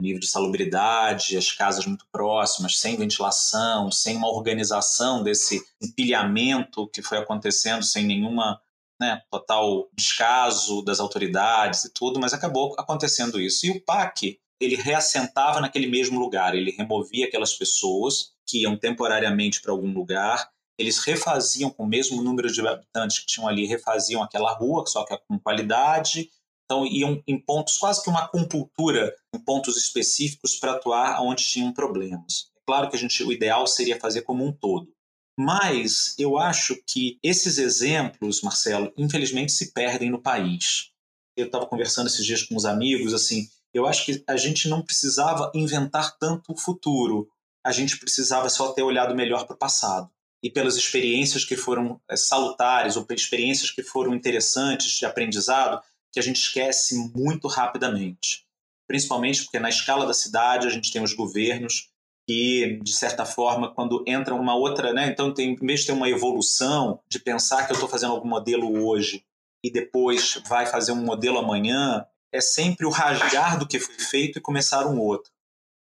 Nível 0.00 0.20
de 0.20 0.26
salubridade, 0.26 1.36
as 1.36 1.52
casas 1.52 1.86
muito 1.86 2.06
próximas, 2.10 2.78
sem 2.78 2.96
ventilação, 2.96 3.90
sem 3.90 4.16
uma 4.16 4.28
organização 4.28 5.22
desse 5.22 5.62
empilhamento 5.80 6.88
que 6.88 7.02
foi 7.02 7.18
acontecendo, 7.18 7.84
sem 7.84 8.04
nenhuma 8.04 8.60
né, 9.02 9.20
total 9.28 9.88
descaso 9.92 10.80
das 10.82 11.00
autoridades 11.00 11.84
e 11.84 11.92
tudo, 11.92 12.20
mas 12.20 12.32
acabou 12.32 12.72
acontecendo 12.78 13.40
isso. 13.40 13.66
E 13.66 13.70
o 13.70 13.84
PAC, 13.84 14.38
ele 14.60 14.76
reassentava 14.76 15.60
naquele 15.60 15.88
mesmo 15.88 16.20
lugar, 16.20 16.54
ele 16.54 16.70
removia 16.70 17.26
aquelas 17.26 17.52
pessoas 17.52 18.30
que 18.46 18.62
iam 18.62 18.78
temporariamente 18.78 19.60
para 19.60 19.72
algum 19.72 19.92
lugar, 19.92 20.48
eles 20.78 20.98
refaziam 20.98 21.68
com 21.68 21.82
o 21.82 21.88
mesmo 21.88 22.22
número 22.22 22.50
de 22.50 22.66
habitantes 22.66 23.18
que 23.18 23.26
tinham 23.26 23.48
ali, 23.48 23.66
refaziam 23.66 24.22
aquela 24.22 24.52
rua, 24.52 24.84
só 24.86 25.04
que 25.04 25.16
com 25.28 25.38
qualidade, 25.38 26.30
então, 26.64 26.86
iam 26.86 27.22
em 27.26 27.38
pontos, 27.38 27.76
quase 27.76 28.02
que 28.02 28.08
uma 28.08 28.26
compultura, 28.28 29.14
em 29.34 29.38
pontos 29.38 29.76
específicos 29.76 30.56
para 30.56 30.72
atuar 30.72 31.20
onde 31.20 31.44
tinham 31.44 31.70
problemas. 31.72 32.50
Claro 32.66 32.88
que 32.88 32.96
a 32.96 32.98
gente, 32.98 33.22
o 33.24 33.32
ideal 33.32 33.66
seria 33.66 34.00
fazer 34.00 34.22
como 34.22 34.42
um 34.42 34.52
todo. 34.52 34.88
Mas 35.38 36.14
eu 36.18 36.38
acho 36.38 36.76
que 36.86 37.18
esses 37.22 37.58
exemplos, 37.58 38.42
Marcelo, 38.42 38.92
infelizmente 38.96 39.52
se 39.52 39.72
perdem 39.72 40.10
no 40.10 40.20
país. 40.20 40.90
Eu 41.36 41.46
estava 41.46 41.66
conversando 41.66 42.08
esses 42.08 42.24
dias 42.24 42.42
com 42.42 42.54
os 42.54 42.66
amigos, 42.66 43.14
assim, 43.14 43.48
eu 43.72 43.86
acho 43.86 44.04
que 44.04 44.22
a 44.28 44.36
gente 44.36 44.68
não 44.68 44.82
precisava 44.82 45.50
inventar 45.54 46.18
tanto 46.18 46.52
o 46.52 46.58
futuro, 46.58 47.28
a 47.64 47.72
gente 47.72 47.98
precisava 47.98 48.50
só 48.50 48.72
ter 48.72 48.82
olhado 48.82 49.14
melhor 49.14 49.46
para 49.46 49.54
o 49.54 49.58
passado. 49.58 50.10
E 50.42 50.50
pelas 50.50 50.76
experiências 50.76 51.44
que 51.44 51.56
foram 51.56 52.00
eh, 52.10 52.16
salutares 52.16 52.96
ou 52.96 53.06
experiências 53.10 53.70
que 53.70 53.82
foram 53.82 54.14
interessantes 54.14 54.98
de 54.98 55.06
aprendizado, 55.06 55.80
que 56.12 56.18
a 56.18 56.22
gente 56.22 56.36
esquece 56.36 57.10
muito 57.14 57.46
rapidamente. 57.48 58.44
Principalmente 58.86 59.44
porque 59.44 59.60
na 59.60 59.68
escala 59.68 60.04
da 60.04 60.12
cidade 60.12 60.66
a 60.66 60.70
gente 60.70 60.92
tem 60.92 61.02
os 61.02 61.14
governos 61.14 61.91
que, 62.26 62.78
de 62.82 62.92
certa 62.92 63.24
forma, 63.24 63.72
quando 63.74 64.04
entra 64.06 64.34
uma 64.34 64.54
outra, 64.54 64.92
né, 64.92 65.08
então 65.08 65.32
tem, 65.32 65.52
em 65.52 65.66
vez 65.66 65.80
de 65.80 65.86
ter 65.86 65.92
uma 65.92 66.08
evolução 66.08 67.00
de 67.08 67.18
pensar 67.18 67.66
que 67.66 67.72
eu 67.72 67.74
estou 67.74 67.88
fazendo 67.88 68.12
algum 68.12 68.28
modelo 68.28 68.86
hoje 68.86 69.24
e 69.64 69.70
depois 69.70 70.40
vai 70.46 70.66
fazer 70.66 70.92
um 70.92 71.04
modelo 71.04 71.38
amanhã, 71.38 72.06
é 72.32 72.40
sempre 72.40 72.86
o 72.86 72.90
rasgar 72.90 73.58
do 73.58 73.66
que 73.66 73.78
foi 73.78 73.94
feito 73.98 74.38
e 74.38 74.42
começar 74.42 74.86
um 74.86 74.98
outro. 74.98 75.30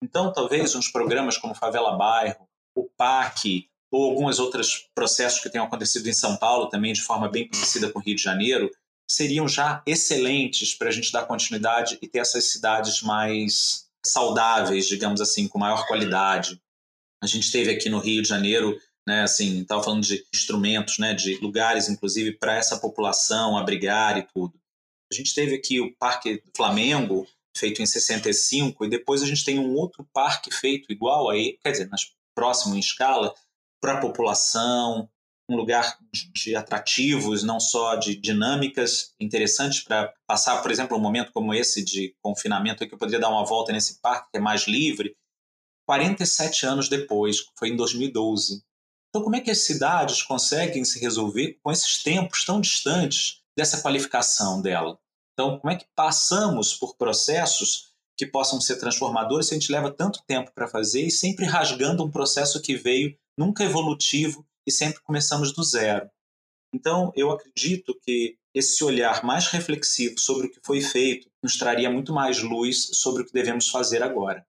Então, 0.02 0.32
talvez 0.32 0.74
uns 0.74 0.88
programas 0.88 1.38
como 1.38 1.54
Favela 1.54 1.96
Bairro, 1.96 2.48
o 2.74 2.84
PAC, 2.84 3.68
ou 3.90 4.10
alguns 4.10 4.38
outros 4.38 4.88
processos 4.94 5.40
que 5.40 5.50
tenham 5.50 5.66
acontecido 5.66 6.08
em 6.08 6.14
São 6.14 6.36
Paulo 6.36 6.68
também, 6.68 6.92
de 6.92 7.02
forma 7.02 7.28
bem 7.28 7.46
parecida 7.46 7.90
com 7.90 7.98
o 7.98 8.02
Rio 8.02 8.16
de 8.16 8.22
Janeiro, 8.22 8.70
seriam 9.08 9.46
já 9.46 9.82
excelentes 9.86 10.74
para 10.74 10.88
a 10.88 10.90
gente 10.90 11.12
dar 11.12 11.26
continuidade 11.26 11.98
e 12.00 12.08
ter 12.08 12.18
essas 12.18 12.50
cidades 12.50 13.02
mais 13.02 13.86
saudáveis, 14.04 14.86
digamos 14.86 15.20
assim, 15.20 15.48
com 15.48 15.58
maior 15.58 15.86
qualidade. 15.86 16.60
A 17.22 17.26
gente 17.26 17.50
teve 17.52 17.70
aqui 17.70 17.88
no 17.88 17.98
Rio 17.98 18.22
de 18.22 18.28
Janeiro 18.28 18.78
né? 19.06 19.22
Assim, 19.22 19.62
estava 19.62 19.82
falando 19.82 20.02
de 20.02 20.24
instrumentos, 20.32 20.98
né? 20.98 21.14
De 21.14 21.36
lugares, 21.38 21.88
inclusive, 21.88 22.32
para 22.32 22.56
essa 22.56 22.78
população 22.78 23.56
abrigar 23.56 24.18
e 24.18 24.22
tudo. 24.22 24.54
A 25.12 25.14
gente 25.14 25.34
teve 25.34 25.54
aqui 25.54 25.80
o 25.80 25.94
Parque 25.96 26.42
Flamengo, 26.56 27.26
feito 27.56 27.82
em 27.82 27.86
65, 27.86 28.84
e 28.84 28.88
depois 28.88 29.22
a 29.22 29.26
gente 29.26 29.44
tem 29.44 29.58
um 29.58 29.74
outro 29.74 30.08
parque 30.12 30.50
feito 30.50 30.90
igual 30.90 31.28
aí, 31.28 31.58
quer 31.62 31.72
dizer, 31.72 31.88
mas 31.90 32.12
próximo 32.34 32.74
em 32.74 32.78
escala, 32.78 33.34
para 33.80 33.98
a 33.98 34.00
população, 34.00 35.08
um 35.52 35.56
lugar 35.56 35.98
de 36.12 36.56
atrativos, 36.56 37.42
não 37.42 37.60
só 37.60 37.96
de 37.96 38.14
dinâmicas 38.14 39.14
interessantes 39.20 39.80
para 39.80 40.12
passar, 40.26 40.60
por 40.62 40.70
exemplo, 40.70 40.96
um 40.96 41.00
momento 41.00 41.32
como 41.32 41.54
esse 41.54 41.84
de 41.84 42.14
confinamento, 42.22 42.86
que 42.86 42.94
eu 42.94 42.98
poderia 42.98 43.20
dar 43.20 43.28
uma 43.28 43.44
volta 43.44 43.72
nesse 43.72 44.00
parque 44.00 44.30
que 44.30 44.38
é 44.38 44.40
mais 44.40 44.66
livre, 44.66 45.16
47 45.86 46.66
anos 46.66 46.88
depois, 46.88 47.38
foi 47.58 47.68
em 47.68 47.76
2012. 47.76 48.62
Então, 49.08 49.22
como 49.22 49.36
é 49.36 49.40
que 49.40 49.50
as 49.50 49.58
cidades 49.58 50.22
conseguem 50.22 50.84
se 50.84 50.98
resolver 50.98 51.58
com 51.62 51.70
esses 51.70 52.02
tempos 52.02 52.44
tão 52.44 52.60
distantes 52.60 53.42
dessa 53.56 53.82
qualificação 53.82 54.62
dela? 54.62 54.98
Então, 55.32 55.58
como 55.58 55.70
é 55.70 55.76
que 55.76 55.86
passamos 55.94 56.74
por 56.74 56.96
processos 56.96 57.92
que 58.16 58.26
possam 58.26 58.60
ser 58.60 58.76
transformadores 58.76 59.48
se 59.48 59.54
a 59.54 59.58
gente 59.58 59.72
leva 59.72 59.90
tanto 59.90 60.22
tempo 60.26 60.52
para 60.54 60.68
fazer 60.68 61.02
e 61.02 61.10
sempre 61.10 61.44
rasgando 61.44 62.04
um 62.04 62.10
processo 62.10 62.60
que 62.62 62.76
veio 62.76 63.16
nunca 63.36 63.64
evolutivo 63.64 64.46
e 64.66 64.70
sempre 64.70 65.02
começamos 65.02 65.52
do 65.52 65.62
zero. 65.62 66.08
Então, 66.74 67.12
eu 67.14 67.30
acredito 67.30 67.98
que 68.02 68.36
esse 68.54 68.82
olhar 68.84 69.24
mais 69.24 69.48
reflexivo 69.48 70.18
sobre 70.18 70.46
o 70.46 70.50
que 70.50 70.60
foi 70.64 70.80
feito 70.80 71.30
nos 71.42 71.56
traria 71.56 71.90
muito 71.90 72.12
mais 72.12 72.42
luz 72.42 72.90
sobre 72.94 73.22
o 73.22 73.26
que 73.26 73.32
devemos 73.32 73.68
fazer 73.68 74.02
agora. 74.02 74.46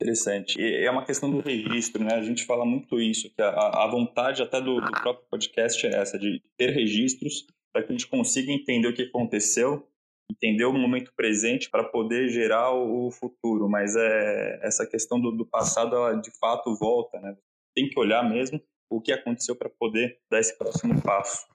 Interessante. 0.00 0.58
E 0.58 0.84
é 0.84 0.90
uma 0.90 1.04
questão 1.04 1.30
do 1.30 1.40
registro, 1.40 2.02
né? 2.02 2.14
A 2.14 2.22
gente 2.22 2.46
fala 2.46 2.64
muito 2.64 2.98
isso, 2.98 3.30
que 3.34 3.42
a, 3.42 3.84
a 3.84 3.90
vontade 3.90 4.42
até 4.42 4.58
do, 4.58 4.80
do, 4.80 4.90
próprio 4.92 5.26
podcast 5.30 5.86
é 5.86 5.94
essa, 5.94 6.18
de 6.18 6.42
ter 6.56 6.70
registros 6.70 7.46
para 7.70 7.82
que 7.82 7.90
a 7.90 7.92
gente 7.92 8.06
consiga 8.06 8.50
entender 8.50 8.88
o 8.88 8.94
que 8.94 9.02
aconteceu, 9.02 9.86
entender 10.30 10.64
o 10.64 10.72
momento 10.72 11.12
presente 11.14 11.68
para 11.68 11.84
poder 11.84 12.30
gerar 12.30 12.72
o, 12.72 13.08
o, 13.08 13.10
futuro. 13.10 13.68
Mas 13.68 13.94
é 13.94 14.60
essa 14.62 14.86
questão 14.86 15.20
do, 15.20 15.32
do 15.32 15.44
passado, 15.44 15.94
ela 15.94 16.14
de 16.14 16.30
fato 16.38 16.74
volta, 16.76 17.20
né? 17.20 17.36
Tem 17.74 17.88
que 17.88 18.00
olhar 18.00 18.26
mesmo 18.28 18.60
o 18.90 19.00
que 19.00 19.12
aconteceu 19.12 19.54
para 19.54 19.70
poder 19.70 20.18
dar 20.30 20.40
esse 20.40 20.56
próximo 20.58 21.00
passo. 21.00 21.46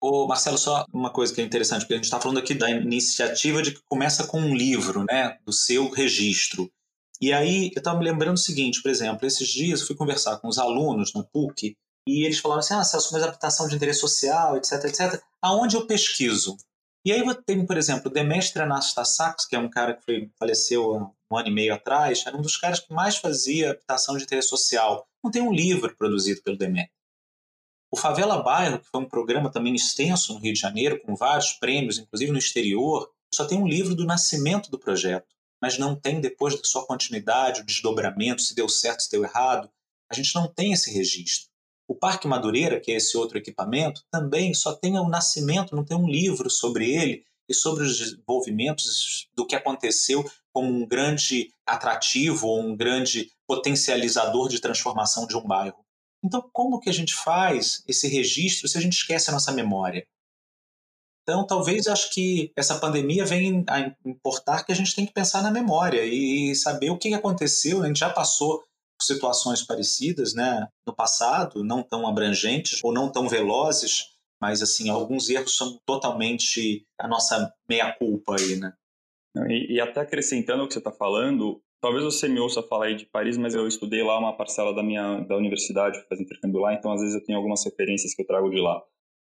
Ô 0.00 0.26
Marcelo, 0.26 0.58
só 0.58 0.84
uma 0.92 1.10
coisa 1.10 1.32
que 1.32 1.40
é 1.40 1.44
interessante, 1.44 1.82
porque 1.82 1.94
a 1.94 1.96
gente 1.96 2.06
está 2.06 2.20
falando 2.20 2.38
aqui 2.38 2.54
da 2.54 2.68
iniciativa 2.68 3.62
de 3.62 3.72
que 3.72 3.80
começa 3.88 4.26
com 4.26 4.40
um 4.40 4.54
livro, 4.54 5.04
né, 5.08 5.38
do 5.46 5.52
seu 5.52 5.88
registro. 5.88 6.68
E 7.20 7.32
aí 7.32 7.70
eu 7.72 7.78
estava 7.78 8.00
me 8.00 8.04
lembrando 8.04 8.34
o 8.34 8.40
seguinte, 8.40 8.82
por 8.82 8.90
exemplo, 8.90 9.24
esses 9.24 9.46
dias 9.46 9.80
eu 9.80 9.86
fui 9.86 9.94
conversar 9.94 10.38
com 10.38 10.48
os 10.48 10.58
alunos 10.58 11.14
no 11.14 11.24
PUC 11.24 11.76
e 12.04 12.24
eles 12.24 12.40
falaram 12.40 12.58
assim, 12.58 12.74
ah, 12.74 12.82
Celso, 12.82 13.12
mas 13.12 13.22
habitação 13.22 13.68
de 13.68 13.76
interesse 13.76 14.00
social, 14.00 14.56
etc, 14.56 14.84
etc, 14.86 15.22
aonde 15.40 15.76
eu 15.76 15.86
pesquiso? 15.86 16.56
E 17.04 17.12
aí 17.12 17.22
tem, 17.44 17.64
por 17.64 17.76
exemplo, 17.76 18.10
Demestre 18.10 18.62
Anastasakis, 18.62 19.46
que 19.46 19.54
é 19.54 19.58
um 19.58 19.70
cara 19.70 19.94
que 19.94 20.30
faleceu 20.36 21.14
um 21.30 21.36
ano 21.36 21.48
e 21.48 21.52
meio 21.52 21.74
atrás, 21.74 22.24
era 22.26 22.36
um 22.36 22.42
dos 22.42 22.56
caras 22.56 22.80
que 22.80 22.92
mais 22.92 23.16
fazia 23.16 23.70
habitação 23.70 24.16
de 24.16 24.24
interesse 24.24 24.48
social. 24.48 25.06
Não 25.22 25.30
tem 25.30 25.42
um 25.42 25.52
livro 25.52 25.94
produzido 25.96 26.42
pelo 26.42 26.56
Demetrio. 26.56 26.92
O 27.90 27.96
Favela 27.96 28.42
Bairro, 28.42 28.78
que 28.78 28.88
foi 28.88 29.00
um 29.02 29.08
programa 29.08 29.50
também 29.50 29.74
extenso 29.74 30.32
no 30.32 30.40
Rio 30.40 30.54
de 30.54 30.60
Janeiro, 30.60 31.00
com 31.02 31.14
vários 31.14 31.52
prêmios, 31.52 31.98
inclusive 31.98 32.32
no 32.32 32.38
exterior, 32.38 33.10
só 33.32 33.46
tem 33.46 33.58
um 33.58 33.68
livro 33.68 33.94
do 33.94 34.04
nascimento 34.04 34.70
do 34.70 34.78
projeto, 34.78 35.28
mas 35.60 35.78
não 35.78 35.94
tem 35.94 36.20
depois 36.20 36.56
da 36.56 36.64
sua 36.64 36.86
continuidade, 36.86 37.60
o 37.60 37.66
desdobramento, 37.66 38.42
se 38.42 38.54
deu 38.54 38.68
certo, 38.68 39.02
se 39.02 39.10
deu 39.10 39.22
errado. 39.24 39.70
A 40.10 40.14
gente 40.14 40.34
não 40.34 40.48
tem 40.48 40.72
esse 40.72 40.90
registro. 40.90 41.50
O 41.86 41.94
Parque 41.94 42.26
Madureira, 42.26 42.80
que 42.80 42.90
é 42.90 42.96
esse 42.96 43.16
outro 43.16 43.36
equipamento, 43.36 44.02
também 44.10 44.54
só 44.54 44.74
tem 44.74 44.98
o 44.98 45.08
nascimento, 45.08 45.76
não 45.76 45.84
tem 45.84 45.96
um 45.96 46.08
livro 46.08 46.48
sobre 46.48 46.90
ele 46.90 47.24
e 47.48 47.54
sobre 47.54 47.84
os 47.84 47.98
desenvolvimentos 47.98 49.28
do 49.34 49.46
que 49.46 49.54
aconteceu 49.54 50.24
como 50.52 50.72
um 50.72 50.86
grande 50.86 51.52
atrativo 51.66 52.46
ou 52.46 52.60
um 52.60 52.76
grande 52.76 53.30
potencializador 53.52 54.48
de 54.48 54.58
transformação 54.58 55.26
de 55.26 55.36
um 55.36 55.46
bairro. 55.46 55.84
Então, 56.24 56.48
como 56.54 56.80
que 56.80 56.88
a 56.88 56.92
gente 56.92 57.14
faz 57.14 57.84
esse 57.86 58.08
registro 58.08 58.66
se 58.66 58.78
a 58.78 58.80
gente 58.80 58.94
esquece 58.94 59.28
a 59.28 59.32
nossa 59.32 59.52
memória? 59.52 60.06
Então, 61.22 61.46
talvez 61.46 61.86
acho 61.86 62.10
que 62.14 62.50
essa 62.56 62.78
pandemia 62.78 63.26
vem 63.26 63.62
a 63.68 63.94
importar 64.06 64.64
que 64.64 64.72
a 64.72 64.74
gente 64.74 64.94
tem 64.94 65.04
que 65.04 65.12
pensar 65.12 65.42
na 65.42 65.50
memória 65.50 66.02
e 66.02 66.54
saber 66.54 66.88
o 66.88 66.96
que 66.96 67.12
aconteceu. 67.12 67.82
A 67.82 67.86
gente 67.86 68.00
já 68.00 68.08
passou 68.08 68.60
por 68.60 69.04
situações 69.04 69.62
parecidas, 69.62 70.32
né, 70.32 70.66
no 70.86 70.94
passado, 70.94 71.62
não 71.62 71.82
tão 71.82 72.08
abrangentes 72.08 72.80
ou 72.82 72.90
não 72.90 73.12
tão 73.12 73.28
velozes, 73.28 74.12
mas 74.40 74.62
assim 74.62 74.88
alguns 74.88 75.28
erros 75.28 75.54
são 75.54 75.78
totalmente 75.84 76.86
a 76.98 77.06
nossa 77.06 77.52
meia 77.68 77.92
culpa 77.92 78.36
aí, 78.38 78.56
né? 78.56 78.72
E, 79.48 79.74
e 79.74 79.80
até 79.80 80.00
acrescentando 80.00 80.64
o 80.64 80.66
que 80.66 80.72
você 80.72 80.78
está 80.78 80.92
falando, 80.92 81.62
talvez 81.82 82.04
você 82.04 82.28
me 82.28 82.38
ouça 82.38 82.62
falar 82.62 82.86
aí 82.86 82.94
de 82.94 83.04
Paris, 83.04 83.36
mas 83.36 83.54
eu 83.54 83.66
estudei 83.66 84.02
lá 84.02 84.18
uma 84.18 84.36
parcela 84.36 84.72
da 84.72 84.82
minha 84.82 85.20
da 85.20 85.36
universidade, 85.36 86.02
faz 86.08 86.20
intercâmbio 86.20 86.60
lá, 86.60 86.72
então 86.72 86.92
às 86.92 87.00
vezes 87.00 87.16
eu 87.16 87.24
tenho 87.24 87.36
algumas 87.36 87.64
referências 87.64 88.14
que 88.14 88.22
eu 88.22 88.26
trago 88.26 88.48
de 88.48 88.60
lá. 88.60 88.78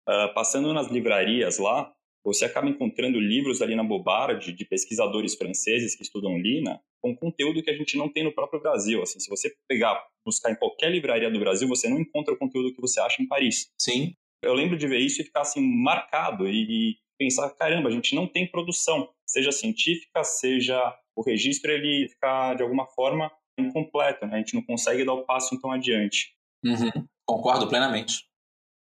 Uh, 0.09 0.35
passando 0.35 0.73
nas 0.73 0.89
livrarias 0.89 1.59
lá, 1.59 1.93
você 2.23 2.45
acaba 2.45 2.69
encontrando 2.69 3.19
livros 3.19 3.63
ali 3.63 3.75
na 3.75 3.83
Bobarde 3.83 4.53
de 4.53 4.65
pesquisadores 4.65 5.35
franceses 5.35 5.97
que 5.97 6.03
estudam 6.03 6.39
Lina 6.39 6.81
com 7.01 7.17
conteúdo 7.17 7.63
que 7.63 7.71
a 7.71 7.77
gente 7.77 7.97
não 7.97 8.13
tem 8.13 8.23
no 8.23 8.35
próprio 8.35 8.61
Brasil. 8.61 9.03
Assim, 9.03 9.19
se 9.19 9.31
você 9.31 9.51
pegar, 9.67 9.99
buscar 10.25 10.51
em 10.51 10.57
qualquer 10.57 10.91
livraria 10.91 11.31
do 11.31 11.41
Brasil, 11.41 11.67
você 11.67 11.89
não 11.89 11.99
encontra 11.99 12.35
o 12.35 12.37
conteúdo 12.37 12.75
que 12.75 12.81
você 12.81 13.01
acha 13.01 13.23
em 13.23 13.27
Paris. 13.27 13.73
Sim. 13.81 14.15
Eu 14.43 14.53
lembro 14.53 14.77
de 14.77 14.87
ver 14.87 14.99
isso 14.99 15.23
e 15.23 15.25
ficar 15.25 15.43
assim 15.43 15.61
marcado 15.61 16.47
e, 16.47 16.99
pensar, 17.19 17.51
caramba, 17.51 17.91
a 17.91 17.93
gente 17.93 18.15
não 18.15 18.27
tem 18.27 18.51
produção, 18.51 19.11
seja 19.27 19.53
científica, 19.53 20.25
seja 20.25 20.81
o 21.21 21.25
registro, 21.25 21.71
ele 21.71 22.09
fica 22.09 22.55
de 22.55 22.63
alguma 22.63 22.87
forma 22.87 23.31
incompleto, 23.59 24.27
né? 24.27 24.37
A 24.37 24.39
gente 24.39 24.55
não 24.55 24.63
consegue 24.63 25.05
dar 25.05 25.15
o 25.15 25.25
passo 25.25 25.55
então 25.55 25.71
adiante. 25.71 26.35
Uhum. 26.65 27.07
Concordo 27.27 27.69
plenamente. 27.69 28.25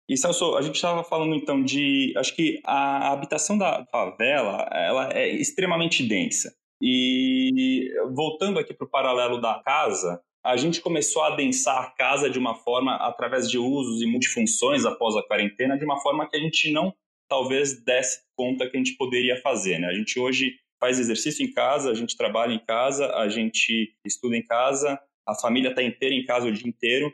E 0.09 0.17
Celso, 0.17 0.57
a 0.57 0.63
gente 0.63 0.77
estava 0.77 1.05
falando 1.05 1.35
então 1.35 1.63
de, 1.63 2.15
acho 2.17 2.35
que 2.35 2.61
a 2.65 3.13
habitação 3.13 3.59
da 3.59 3.85
favela, 3.91 4.67
ela 4.73 5.13
é 5.13 5.29
extremamente 5.29 6.03
densa. 6.03 6.55
E 6.81 7.91
voltando 8.15 8.59
aqui 8.59 8.73
para 8.73 8.87
o 8.87 8.91
paralelo 8.91 9.41
da 9.41 9.61
casa, 9.63 10.23
a 10.43 10.57
gente 10.57 10.81
começou 10.81 11.23
a 11.23 11.35
adensar 11.35 11.83
a 11.83 11.91
casa 11.91 12.31
de 12.31 12.39
uma 12.39 12.55
forma 12.55 12.95
através 12.97 13.51
de 13.51 13.59
usos 13.59 14.01
e 14.01 14.07
multifunções 14.07 14.87
após 14.87 15.15
a 15.17 15.23
quarentena, 15.23 15.77
de 15.77 15.85
uma 15.85 16.01
forma 16.01 16.27
que 16.29 16.37
a 16.37 16.41
gente 16.41 16.73
não 16.73 16.95
talvez 17.29 17.85
desse 17.85 18.23
conta 18.35 18.69
que 18.71 18.77
a 18.77 18.81
gente 18.81 18.97
poderia 18.97 19.39
fazer. 19.43 19.79
Né? 19.79 19.89
A 19.89 19.93
gente 19.93 20.19
hoje 20.19 20.55
faz 20.81 20.99
exercício 20.99 21.45
em 21.45 21.53
casa, 21.53 21.91
a 21.91 21.95
gente 21.95 22.17
trabalha 22.17 22.53
em 22.53 22.65
casa, 22.65 23.15
a 23.15 23.29
gente 23.29 23.95
estuda 24.05 24.37
em 24.37 24.45
casa, 24.45 24.99
a 25.27 25.35
família 25.35 25.71
está 25.71 25.83
inteira 25.83 26.15
em 26.15 26.25
casa 26.25 26.47
o 26.47 26.53
dia 26.53 26.69
inteiro. 26.69 27.13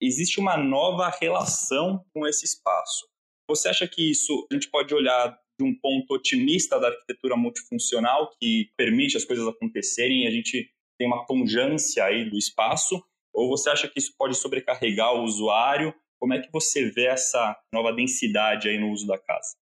Existe 0.00 0.40
uma 0.40 0.56
nova 0.56 1.08
relação 1.20 2.04
com 2.12 2.26
esse 2.26 2.44
espaço. 2.44 3.06
Você 3.48 3.68
acha 3.68 3.86
que 3.86 4.10
isso 4.10 4.46
a 4.50 4.54
gente 4.54 4.70
pode 4.70 4.94
olhar 4.94 5.38
de 5.58 5.64
um 5.64 5.74
ponto 5.78 6.14
otimista 6.14 6.80
da 6.80 6.88
arquitetura 6.88 7.36
multifuncional 7.36 8.30
que 8.40 8.70
permite 8.76 9.16
as 9.16 9.24
coisas 9.24 9.46
acontecerem 9.46 10.24
e 10.24 10.26
a 10.26 10.30
gente 10.30 10.70
tem 10.98 11.06
uma 11.06 11.24
pungência 11.26 12.04
aí 12.04 12.28
do 12.28 12.36
espaço? 12.36 13.02
Ou 13.32 13.48
você 13.48 13.70
acha 13.70 13.88
que 13.88 13.98
isso 13.98 14.14
pode 14.18 14.36
sobrecarregar 14.36 15.14
o 15.14 15.22
usuário 15.22 15.94
como 16.22 16.34
é 16.34 16.40
que 16.40 16.52
você 16.52 16.88
vê 16.88 17.06
essa 17.06 17.58
nova 17.74 17.92
densidade 17.92 18.68
aí 18.68 18.78
no 18.78 18.92
uso 18.92 19.08
da 19.08 19.18
casa? 19.18 19.56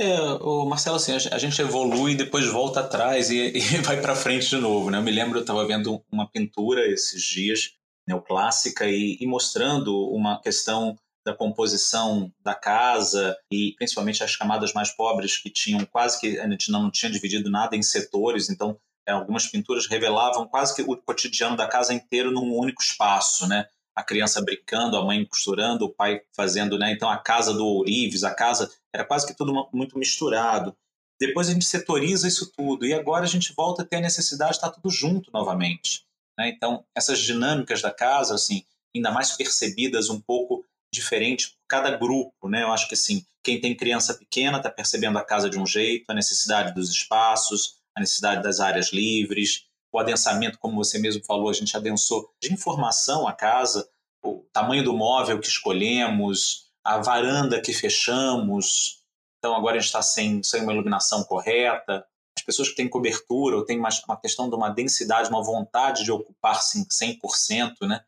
É, 0.00 0.20
o 0.40 0.64
Marcelo, 0.64 0.94
assim, 0.94 1.12
a 1.12 1.38
gente 1.38 1.60
evolui 1.60 2.12
e 2.12 2.16
depois 2.16 2.46
volta 2.46 2.80
atrás 2.80 3.30
e, 3.30 3.50
e 3.58 3.60
vai 3.78 4.00
para 4.00 4.14
frente 4.14 4.48
de 4.48 4.56
novo, 4.56 4.90
né? 4.90 4.98
Eu 4.98 5.02
me 5.02 5.10
lembro, 5.10 5.38
eu 5.38 5.42
estava 5.42 5.66
vendo 5.66 6.04
uma 6.10 6.30
pintura 6.30 6.86
esses 6.86 7.20
dias, 7.20 7.72
neoclássica, 8.06 8.86
e, 8.86 9.18
e 9.20 9.26
mostrando 9.26 10.08
uma 10.10 10.40
questão 10.40 10.96
da 11.26 11.34
composição 11.34 12.32
da 12.40 12.54
casa 12.54 13.36
e 13.52 13.74
principalmente 13.76 14.22
as 14.22 14.36
camadas 14.36 14.72
mais 14.72 14.90
pobres 14.90 15.36
que 15.36 15.50
tinham 15.50 15.84
quase 15.84 16.18
que 16.20 16.38
a 16.38 16.48
gente 16.48 16.70
não 16.70 16.90
tinha 16.90 17.10
dividido 17.10 17.50
nada 17.50 17.76
em 17.76 17.82
setores, 17.82 18.48
então 18.48 18.78
é, 19.06 19.10
algumas 19.12 19.48
pinturas 19.48 19.86
revelavam 19.86 20.46
quase 20.46 20.76
que 20.76 20.82
o 20.82 20.96
cotidiano 20.96 21.56
da 21.56 21.66
casa 21.66 21.92
inteiro 21.92 22.30
num 22.30 22.54
único 22.56 22.80
espaço, 22.80 23.48
né? 23.48 23.66
a 23.98 24.04
criança 24.04 24.40
brincando, 24.40 24.96
a 24.96 25.04
mãe 25.04 25.26
costurando, 25.26 25.86
o 25.86 25.92
pai 25.92 26.20
fazendo, 26.32 26.78
né? 26.78 26.92
Então 26.92 27.10
a 27.10 27.16
casa 27.16 27.52
do 27.52 27.66
ourives, 27.66 28.22
a 28.22 28.32
casa 28.32 28.70
era 28.94 29.04
quase 29.04 29.26
que 29.26 29.34
tudo 29.34 29.68
muito 29.72 29.98
misturado. 29.98 30.76
Depois 31.20 31.48
a 31.48 31.52
gente 31.52 31.64
setoriza 31.64 32.28
isso 32.28 32.52
tudo 32.52 32.86
e 32.86 32.94
agora 32.94 33.24
a 33.24 33.28
gente 33.28 33.52
volta 33.52 33.82
a 33.82 33.84
ter 33.84 33.96
a 33.96 34.00
necessidade 34.00 34.52
de 34.52 34.56
estar 34.58 34.70
tudo 34.70 34.88
junto 34.90 35.30
novamente. 35.32 36.04
Né? 36.38 36.48
Então 36.48 36.84
essas 36.94 37.18
dinâmicas 37.18 37.82
da 37.82 37.90
casa, 37.90 38.34
assim, 38.34 38.64
ainda 38.94 39.10
mais 39.10 39.32
percebidas 39.32 40.08
um 40.08 40.20
pouco 40.20 40.64
diferente 40.92 41.50
por 41.50 41.58
cada 41.68 41.96
grupo, 41.96 42.48
né? 42.48 42.62
Eu 42.62 42.72
acho 42.72 42.88
que 42.88 42.94
assim 42.94 43.24
quem 43.42 43.60
tem 43.60 43.76
criança 43.76 44.14
pequena 44.14 44.58
está 44.58 44.70
percebendo 44.70 45.18
a 45.18 45.24
casa 45.24 45.48
de 45.48 45.58
um 45.58 45.66
jeito, 45.66 46.10
a 46.10 46.14
necessidade 46.14 46.74
dos 46.74 46.90
espaços, 46.90 47.76
a 47.96 48.00
necessidade 48.00 48.42
das 48.42 48.60
áreas 48.60 48.92
livres, 48.92 49.66
o 49.92 49.98
adensamento, 49.98 50.58
como 50.58 50.76
você 50.76 50.98
mesmo 50.98 51.24
falou, 51.24 51.48
a 51.48 51.52
gente 51.52 51.76
adensou 51.76 52.30
de 52.42 52.52
informação 52.52 53.26
a 53.26 53.32
casa, 53.32 53.88
o 54.22 54.44
tamanho 54.52 54.84
do 54.84 54.94
móvel 54.94 55.40
que 55.40 55.48
escolhemos, 55.48 56.67
a 56.88 56.96
varanda 57.02 57.60
que 57.60 57.74
fechamos. 57.74 59.02
Então 59.38 59.54
agora 59.54 59.76
a 59.76 59.78
gente 59.78 59.88
está 59.88 60.00
sem, 60.00 60.42
sem 60.42 60.62
uma 60.62 60.72
iluminação 60.72 61.22
correta. 61.22 62.06
As 62.36 62.42
pessoas 62.42 62.70
que 62.70 62.76
têm 62.76 62.88
cobertura 62.88 63.56
ou 63.56 63.64
têm 63.64 63.78
uma, 63.78 63.90
uma 64.08 64.18
questão 64.18 64.48
de 64.48 64.56
uma 64.56 64.70
densidade, 64.70 65.28
uma 65.28 65.44
vontade 65.44 66.02
de 66.02 66.10
ocupar 66.10 66.58
100%, 66.58 67.86
né? 67.86 68.02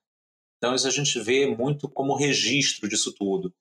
Então 0.57 0.75
isso 0.75 0.89
a 0.89 0.91
gente 0.91 1.21
vê 1.21 1.55
muito 1.55 1.91
como 1.91 2.17
registro 2.17 2.89
disso 2.89 3.13
tudo. 3.13 3.53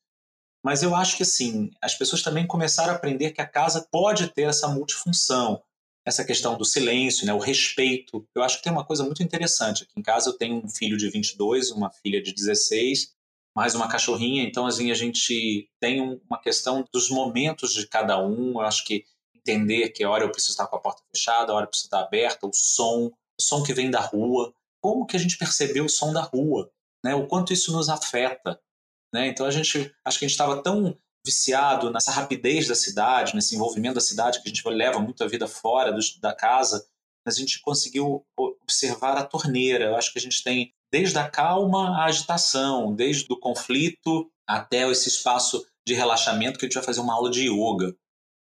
Mas 0.64 0.84
eu 0.84 0.96
acho 0.96 1.18
que 1.18 1.24
assim, 1.24 1.70
as 1.82 1.96
pessoas 1.96 2.22
também 2.22 2.48
começaram 2.48 2.94
a 2.94 2.96
aprender 2.96 3.32
que 3.32 3.42
a 3.42 3.48
casa 3.48 3.86
pode 3.92 4.30
ter 4.30 4.44
essa 4.44 4.70
multifunção, 4.70 5.62
essa 6.06 6.24
questão 6.24 6.58
do 6.58 6.64
silêncio, 6.64 7.26
né, 7.26 7.34
o 7.34 7.40
respeito. 7.40 8.26
Eu 8.34 8.42
acho 8.42 8.58
que 8.58 8.64
tem 8.64 8.72
uma 8.72 8.86
coisa 8.86 9.04
muito 9.04 9.22
interessante. 9.22 9.84
Aqui 9.84 9.94
em 9.98 10.02
casa 10.02 10.30
eu 10.30 10.38
tenho 10.38 10.64
um 10.64 10.70
filho 10.70 10.98
de 10.98 11.10
22, 11.10 11.72
uma 11.72 11.90
filha 11.90 12.22
de 12.22 12.34
16, 12.34 13.19
mais 13.60 13.76
uma 13.76 13.90
cachorrinha, 13.90 14.42
então 14.44 14.66
assim, 14.66 14.90
a 14.90 14.94
gente 14.94 15.70
tem 15.82 16.00
uma 16.30 16.40
questão 16.40 16.86
dos 16.94 17.10
momentos 17.10 17.74
de 17.74 17.86
cada 17.86 18.18
um. 18.18 18.52
Eu 18.52 18.62
acho 18.62 18.86
que 18.86 19.04
entender 19.36 19.90
que 19.90 20.02
a 20.02 20.10
hora 20.10 20.24
eu 20.24 20.32
preciso 20.32 20.54
estar 20.54 20.66
com 20.66 20.78
a 20.78 20.80
porta 20.80 21.04
fechada, 21.14 21.52
a 21.52 21.56
hora 21.56 21.66
eu 21.66 21.68
preciso 21.68 21.88
estar 21.88 22.00
aberta, 22.00 22.48
o 22.48 22.52
som, 22.54 23.08
o 23.08 23.42
som 23.42 23.62
que 23.62 23.74
vem 23.74 23.92
da 23.92 24.00
rua, 24.00 24.54
como 24.82 25.06
que 25.06 25.18
a 25.18 25.20
gente 25.20 25.38
percebeu 25.38 25.84
o 25.84 25.90
som 25.90 26.14
da 26.14 26.22
rua, 26.22 26.72
né? 27.04 27.14
O 27.16 27.28
quanto 27.28 27.52
isso 27.52 27.74
nos 27.74 27.90
afeta, 27.90 28.58
né? 29.14 29.28
Então 29.28 29.46
a 29.46 29.52
gente, 29.52 29.94
acho 30.06 30.20
que 30.20 30.24
a 30.24 30.28
gente 30.30 30.36
estava 30.36 30.64
tão 30.64 30.98
viciado 31.26 31.92
nessa 31.92 32.14
rapidez 32.14 32.66
da 32.66 32.76
cidade, 32.76 33.36
nesse 33.36 33.56
envolvimento 33.56 33.96
da 33.96 34.02
cidade 34.02 34.42
que 34.42 34.48
a 34.48 34.54
gente 34.54 34.66
leva 34.70 35.02
muito 35.02 35.22
a 35.22 35.28
vida 35.28 35.50
fora 35.50 35.92
do, 35.92 36.00
da 36.22 36.34
casa, 36.34 36.88
mas 37.26 37.36
a 37.36 37.40
gente 37.40 37.60
conseguiu 37.60 38.26
observar 38.38 39.18
a 39.18 39.26
torneira. 39.26 39.84
Eu 39.84 39.98
acho 39.98 40.14
que 40.14 40.20
a 40.20 40.22
gente 40.22 40.42
tem 40.42 40.74
desde 40.92 41.18
a 41.18 41.30
calma 41.30 41.98
à 41.98 42.06
agitação, 42.06 42.94
desde 42.94 43.32
o 43.32 43.40
conflito 43.40 44.30
até 44.48 44.90
esse 44.90 45.10
espaço 45.10 45.66
de 45.86 45.94
relaxamento 45.94 46.58
que 46.58 46.66
a 46.66 46.68
gente 46.68 46.76
vai 46.76 46.84
fazer 46.84 47.02
uma 47.02 47.14
aula 47.14 47.30
de 47.30 47.48
yoga. 47.50 47.96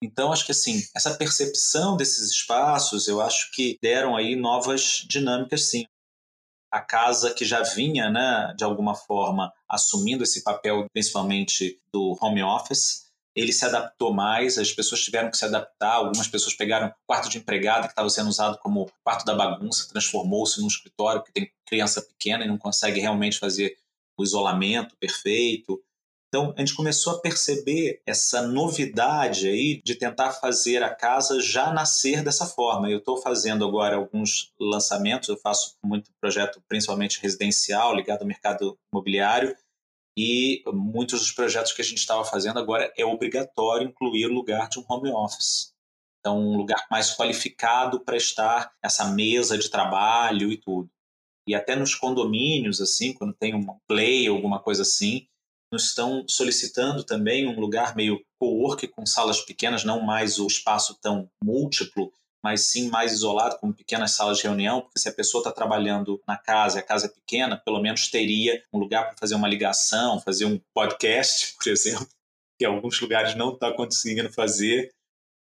Então, 0.02 0.32
acho 0.32 0.44
que 0.44 0.52
assim, 0.52 0.82
essa 0.94 1.14
percepção 1.14 1.96
desses 1.96 2.30
espaços, 2.30 3.08
eu 3.08 3.20
acho 3.20 3.50
que 3.52 3.78
deram 3.82 4.16
aí 4.16 4.36
novas 4.36 5.04
dinâmicas, 5.08 5.64
sim 5.64 5.86
a 6.74 6.80
casa 6.80 7.32
que 7.32 7.44
já 7.44 7.62
vinha, 7.62 8.10
né, 8.10 8.52
de 8.56 8.64
alguma 8.64 8.96
forma, 8.96 9.52
assumindo 9.68 10.24
esse 10.24 10.42
papel, 10.42 10.86
principalmente 10.92 11.80
do 11.92 12.18
home 12.20 12.42
office, 12.42 13.04
ele 13.34 13.52
se 13.52 13.64
adaptou 13.64 14.12
mais, 14.12 14.58
as 14.58 14.72
pessoas 14.72 15.02
tiveram 15.02 15.30
que 15.30 15.36
se 15.36 15.44
adaptar, 15.44 15.94
algumas 15.94 16.28
pessoas 16.28 16.54
pegaram 16.54 16.94
quarto 17.06 17.28
de 17.28 17.38
empregada 17.38 17.86
que 17.86 17.92
estava 17.92 18.08
sendo 18.08 18.28
usado 18.28 18.58
como 18.58 18.90
quarto 19.02 19.24
da 19.24 19.34
bagunça, 19.34 19.88
transformou-se 19.88 20.60
num 20.60 20.68
escritório, 20.68 21.20
porque 21.20 21.40
tem 21.40 21.52
criança 21.66 22.00
pequena 22.00 22.44
e 22.44 22.48
não 22.48 22.58
consegue 22.58 23.00
realmente 23.00 23.38
fazer 23.38 23.76
o 24.16 24.22
isolamento 24.22 24.96
perfeito. 24.96 25.82
Então, 26.28 26.52
a 26.56 26.60
gente 26.60 26.74
começou 26.74 27.14
a 27.14 27.20
perceber 27.20 28.02
essa 28.04 28.42
novidade 28.42 29.48
aí 29.48 29.80
de 29.84 29.94
tentar 29.94 30.32
fazer 30.32 30.82
a 30.82 30.92
casa 30.92 31.40
já 31.40 31.72
nascer 31.72 32.24
dessa 32.24 32.44
forma. 32.44 32.90
Eu 32.90 32.98
estou 32.98 33.22
fazendo 33.22 33.64
agora 33.64 33.96
alguns 33.96 34.52
lançamentos, 34.58 35.28
eu 35.28 35.36
faço 35.36 35.76
muito 35.82 36.10
projeto, 36.20 36.60
principalmente 36.68 37.20
residencial, 37.20 37.94
ligado 37.94 38.22
ao 38.22 38.26
mercado 38.26 38.76
imobiliário, 38.92 39.56
e 40.16 40.62
muitos 40.72 41.20
dos 41.20 41.32
projetos 41.32 41.72
que 41.72 41.82
a 41.82 41.84
gente 41.84 41.98
estava 41.98 42.24
fazendo 42.24 42.58
agora 42.58 42.92
é 42.96 43.04
obrigatório 43.04 43.88
incluir 43.88 44.26
o 44.26 44.32
lugar 44.32 44.68
de 44.68 44.78
um 44.78 44.84
home 44.88 45.10
office. 45.10 45.72
Então, 46.20 46.38
um 46.40 46.56
lugar 46.56 46.86
mais 46.90 47.14
qualificado 47.14 48.00
para 48.00 48.16
estar 48.16 48.72
essa 48.82 49.04
mesa 49.06 49.58
de 49.58 49.68
trabalho 49.68 50.50
e 50.50 50.56
tudo. 50.56 50.88
E 51.46 51.54
até 51.54 51.76
nos 51.76 51.94
condomínios, 51.94 52.80
assim, 52.80 53.12
quando 53.12 53.34
tem 53.34 53.54
um 53.54 53.66
play, 53.86 54.26
alguma 54.26 54.58
coisa 54.58 54.82
assim, 54.82 55.26
nos 55.70 55.84
estão 55.88 56.24
solicitando 56.26 57.04
também 57.04 57.46
um 57.46 57.60
lugar 57.60 57.94
meio 57.94 58.24
co-work 58.38 58.86
com 58.88 59.04
salas 59.04 59.40
pequenas, 59.42 59.84
não 59.84 60.00
mais 60.00 60.38
o 60.38 60.46
espaço 60.46 60.98
tão 61.02 61.28
múltiplo, 61.42 62.10
mas 62.44 62.66
sim 62.66 62.90
mais 62.90 63.10
isolado, 63.10 63.56
com 63.58 63.72
pequenas 63.72 64.10
salas 64.10 64.36
de 64.36 64.42
reunião, 64.42 64.82
porque 64.82 65.00
se 65.00 65.08
a 65.08 65.12
pessoa 65.12 65.40
está 65.40 65.50
trabalhando 65.50 66.20
na 66.28 66.36
casa 66.36 66.76
e 66.76 66.80
a 66.80 66.84
casa 66.84 67.06
é 67.06 67.08
pequena, 67.08 67.56
pelo 67.56 67.80
menos 67.80 68.08
teria 68.10 68.62
um 68.70 68.78
lugar 68.78 69.06
para 69.06 69.16
fazer 69.16 69.34
uma 69.34 69.48
ligação, 69.48 70.20
fazer 70.20 70.44
um 70.44 70.60
podcast, 70.74 71.54
por 71.56 71.70
exemplo, 71.70 72.06
que 72.58 72.66
alguns 72.66 73.00
lugares 73.00 73.34
não 73.34 73.54
estão 73.54 73.70
tá 73.70 73.74
conseguindo 73.74 74.30
fazer. 74.30 74.92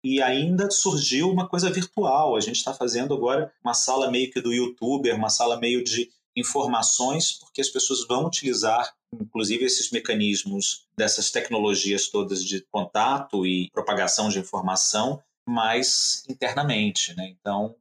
E 0.03 0.23
ainda 0.23 0.71
surgiu 0.71 1.29
uma 1.29 1.47
coisa 1.47 1.69
virtual. 1.69 2.35
A 2.35 2.39
gente 2.39 2.55
está 2.55 2.73
fazendo 2.73 3.13
agora 3.13 3.51
uma 3.63 3.75
sala 3.75 4.09
meio 4.09 4.31
que 4.31 4.41
do 4.41 4.51
youtuber, 4.51 5.15
uma 5.15 5.29
sala 5.29 5.59
meio 5.59 5.83
de 5.83 6.09
informações, 6.35 7.33
porque 7.33 7.61
as 7.61 7.69
pessoas 7.69 8.07
vão 8.07 8.25
utilizar, 8.25 8.91
inclusive, 9.13 9.65
esses 9.65 9.91
mecanismos 9.91 10.87
dessas 10.97 11.29
tecnologias 11.29 12.07
todas 12.09 12.43
de 12.43 12.61
contato 12.71 13.45
e 13.45 13.69
propagação 13.71 14.29
de 14.29 14.39
informação 14.39 15.21
mais 15.47 16.23
internamente, 16.29 17.15
né? 17.15 17.29
Então, 17.39 17.75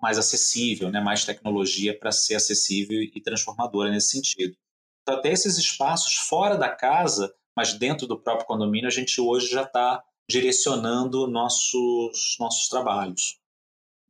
mais 0.00 0.18
acessível, 0.18 0.90
né? 0.90 1.00
mais 1.00 1.24
tecnologia 1.24 1.98
para 1.98 2.12
ser 2.12 2.36
acessível 2.36 3.02
e 3.02 3.20
transformadora 3.20 3.90
nesse 3.90 4.10
sentido. 4.10 4.56
Então, 5.02 5.16
até 5.16 5.32
esses 5.32 5.58
espaços 5.58 6.14
fora 6.14 6.56
da 6.56 6.68
casa, 6.68 7.34
mas 7.56 7.74
dentro 7.74 8.06
do 8.06 8.20
próprio 8.20 8.46
condomínio, 8.46 8.86
a 8.86 8.92
gente 8.92 9.20
hoje 9.20 9.48
já 9.48 9.62
está 9.62 10.02
direcionando 10.28 11.26
nossos, 11.26 12.36
nossos 12.38 12.68
trabalhos. 12.68 13.39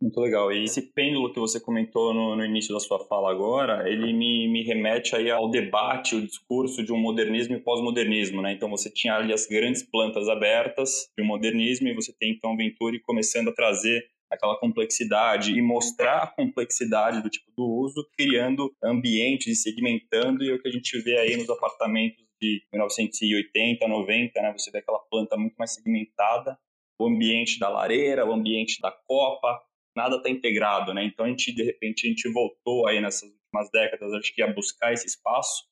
Muito 0.01 0.19
legal. 0.19 0.51
E 0.51 0.65
esse 0.65 0.81
pêndulo 0.81 1.31
que 1.31 1.39
você 1.39 1.61
comentou 1.61 2.15
no, 2.15 2.35
no, 2.35 2.43
início 2.43 2.73
da 2.73 2.81
sua 2.81 3.05
fala 3.05 3.31
agora, 3.31 3.87
ele 3.87 4.15
me, 4.15 4.49
me 4.49 4.63
remete 4.63 5.15
aí 5.15 5.31
ao 5.31 5.51
debate, 5.51 6.17
o 6.17 6.27
discurso 6.27 6.83
de 6.83 6.91
um 6.91 6.97
modernismo 6.97 7.55
e 7.55 7.61
pós-modernismo, 7.61 8.41
né? 8.41 8.53
Então 8.53 8.71
você 8.71 8.91
tinha 8.91 9.17
ali 9.17 9.31
as 9.31 9.47
grandes 9.47 9.83
plantas 9.83 10.27
abertas 10.27 11.11
de 11.15 11.23
um 11.23 11.27
modernismo 11.27 11.87
e 11.87 11.95
você 11.95 12.15
tem 12.19 12.33
então 12.33 12.57
Venturi 12.57 12.99
começando 13.01 13.49
a 13.49 13.55
trazer 13.55 14.03
aquela 14.31 14.59
complexidade 14.59 15.53
e 15.53 15.61
mostrar 15.61 16.23
a 16.23 16.27
complexidade 16.29 17.21
do 17.21 17.29
tipo 17.29 17.51
do 17.55 17.67
uso, 17.67 18.09
criando 18.17 18.73
ambientes 18.83 19.49
e 19.49 19.55
segmentando, 19.55 20.43
e 20.43 20.51
é 20.51 20.55
o 20.55 20.63
que 20.63 20.69
a 20.69 20.73
gente 20.73 20.99
vê 21.03 21.19
aí 21.19 21.37
nos 21.37 21.51
apartamentos 21.51 22.25
de 22.41 22.63
1980, 22.73 23.87
90, 23.87 24.41
né? 24.41 24.53
Você 24.57 24.71
vê 24.71 24.79
aquela 24.79 25.01
planta 25.11 25.37
muito 25.37 25.57
mais 25.59 25.75
segmentada, 25.75 26.57
o 26.99 27.07
ambiente 27.07 27.59
da 27.59 27.69
lareira, 27.69 28.25
o 28.25 28.33
ambiente 28.33 28.81
da 28.81 28.91
copa, 28.91 29.61
nada 30.01 30.17
está 30.17 30.31
integrado, 30.31 30.95
né? 30.95 31.05
Então 31.05 31.27
a 31.27 31.29
gente 31.29 31.53
de 31.53 31.63
repente 31.63 32.07
a 32.07 32.11
gente 32.11 32.31
voltou 32.33 32.87
aí 32.87 33.01
nessas 33.01 33.31
últimas 33.31 33.71
décadas, 33.71 34.13
acho 34.15 34.35
que 34.35 34.43
a 34.43 34.53
buscar 34.53 34.93
esse 34.93 35.07
espaço. 35.07 35.65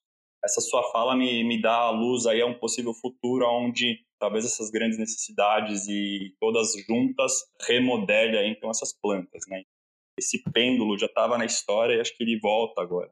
Essa 0.44 0.60
sua 0.60 0.82
fala 0.92 1.16
me, 1.16 1.42
me 1.44 1.60
dá 1.60 1.74
a 1.74 1.90
luz 1.90 2.26
aí 2.26 2.40
a 2.40 2.46
um 2.46 2.54
possível 2.54 2.94
futuro 2.94 3.44
onde 3.46 3.98
talvez 4.20 4.44
essas 4.44 4.70
grandes 4.70 4.98
necessidades 4.98 5.88
e 5.88 6.34
todas 6.40 6.72
juntas 6.86 7.32
remodele 7.66 8.36
aí, 8.36 8.48
então 8.50 8.70
essas 8.70 8.92
plantas, 8.92 9.42
né? 9.48 9.62
Esse 10.18 10.42
pêndulo 10.52 10.98
já 10.98 11.06
estava 11.06 11.38
na 11.38 11.44
história 11.44 11.94
e 11.94 12.00
acho 12.00 12.16
que 12.16 12.22
ele 12.22 12.38
volta 12.38 12.82
agora. 12.82 13.10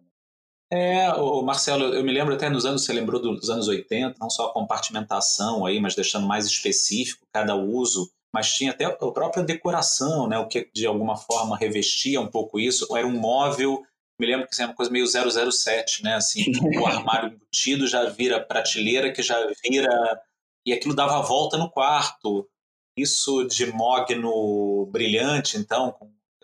É, 0.71 1.13
o 1.13 1.43
Marcelo, 1.43 1.95
eu 1.95 2.03
me 2.03 2.13
lembro 2.13 2.35
até 2.35 2.51
nos 2.51 2.67
anos, 2.67 2.85
você 2.85 2.93
lembrou 2.93 3.21
dos 3.21 3.49
anos 3.49 3.69
80, 3.69 4.17
não 4.19 4.29
só 4.29 4.49
a 4.49 4.53
compartimentação 4.53 5.65
aí, 5.65 5.81
mas 5.81 5.95
deixando 5.95 6.27
mais 6.27 6.45
específico 6.45 7.25
cada 7.33 7.55
uso 7.55 8.11
mas 8.37 8.53
tinha 8.53 8.71
até 8.71 8.85
a 8.85 8.93
própria 8.93 9.43
decoração, 9.43 10.29
né, 10.29 10.39
o 10.39 10.47
que 10.47 10.69
de 10.75 10.85
alguma 10.85 11.17
forma 11.17 11.57
revestia 11.57 12.21
um 12.21 12.27
pouco 12.27 12.61
isso, 12.61 12.95
era 12.95 13.07
um 13.07 13.19
móvel, 13.19 13.83
me 14.21 14.27
lembro 14.27 14.47
que 14.47 14.55
era 14.61 14.71
uma 14.71 14.77
coisa 14.77 14.93
meio 14.93 15.07
007, 15.07 16.05
né, 16.05 16.17
assim, 16.17 16.53
o 16.79 16.85
armário 16.87 17.31
embutido 17.31 17.87
já 17.87 18.05
vira 18.11 18.39
prateleira, 18.39 19.11
que 19.11 19.23
já 19.23 19.39
vira, 19.65 20.21
e 20.67 20.73
aquilo 20.75 20.95
dava 20.95 21.19
a 21.19 21.23
volta 21.23 21.57
no 21.57 21.71
quarto, 21.71 22.47
isso 22.95 23.45
de 23.45 23.73
mogno 23.73 24.85
brilhante, 24.93 25.57
então, 25.57 25.97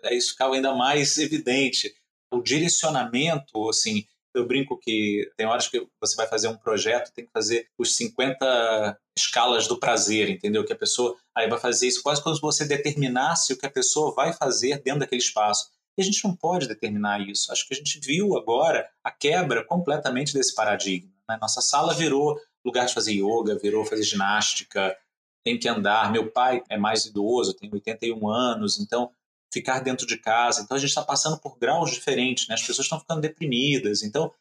isso 0.09 0.31
ficava 0.31 0.55
ainda 0.55 0.73
mais 0.73 1.19
evidente, 1.19 1.93
o 2.33 2.41
direcionamento, 2.41 3.69
assim, 3.69 4.07
eu 4.33 4.45
brinco 4.47 4.77
que 4.77 5.29
tem 5.37 5.45
horas 5.45 5.67
que 5.67 5.85
você 5.99 6.15
vai 6.15 6.27
fazer 6.27 6.47
um 6.47 6.57
projeto, 6.57 7.13
tem 7.13 7.25
que 7.25 7.31
fazer 7.31 7.67
os 7.77 7.95
50 7.95 8.97
escalas 9.17 9.67
do 9.67 9.79
prazer, 9.79 10.29
entendeu? 10.29 10.65
Que 10.65 10.73
a 10.73 10.77
pessoa 10.77 11.15
aí 11.35 11.47
vai 11.47 11.59
fazer 11.59 11.87
isso 11.87 12.01
quase 12.01 12.21
como 12.21 12.35
se 12.35 12.41
você 12.41 12.65
determinasse 12.65 13.53
o 13.53 13.57
que 13.57 13.65
a 13.65 13.71
pessoa 13.71 14.13
vai 14.13 14.33
fazer 14.33 14.81
dentro 14.81 15.01
daquele 15.01 15.21
espaço. 15.21 15.71
E 15.97 16.01
a 16.01 16.05
gente 16.05 16.23
não 16.23 16.35
pode 16.35 16.67
determinar 16.67 17.21
isso. 17.21 17.51
Acho 17.51 17.67
que 17.67 17.73
a 17.73 17.77
gente 17.77 17.99
viu 17.99 18.35
agora 18.35 18.89
a 19.03 19.11
quebra 19.11 19.63
completamente 19.63 20.33
desse 20.33 20.55
paradigma. 20.55 21.11
Né? 21.29 21.37
Nossa 21.39 21.61
sala 21.61 21.93
virou 21.93 22.39
lugar 22.65 22.85
de 22.85 22.93
fazer 22.93 23.13
yoga, 23.13 23.57
virou 23.59 23.85
fazer 23.85 24.03
ginástica, 24.03 24.97
tem 25.43 25.59
que 25.59 25.67
andar. 25.67 26.11
Meu 26.11 26.31
pai 26.31 26.63
é 26.69 26.77
mais 26.77 27.05
idoso, 27.05 27.53
tem 27.53 27.69
81 27.71 28.27
anos, 28.27 28.79
então 28.79 29.11
ficar 29.53 29.79
dentro 29.79 30.07
de 30.07 30.17
casa. 30.17 30.61
Então 30.61 30.75
a 30.75 30.79
gente 30.79 30.89
está 30.89 31.03
passando 31.03 31.39
por 31.39 31.57
graus 31.57 31.91
diferentes, 31.91 32.47
né? 32.47 32.55
As 32.55 32.61
pessoas 32.61 32.85
estão 32.85 32.99
ficando 32.99 33.21
deprimidas. 33.21 34.01
Então, 34.01 34.33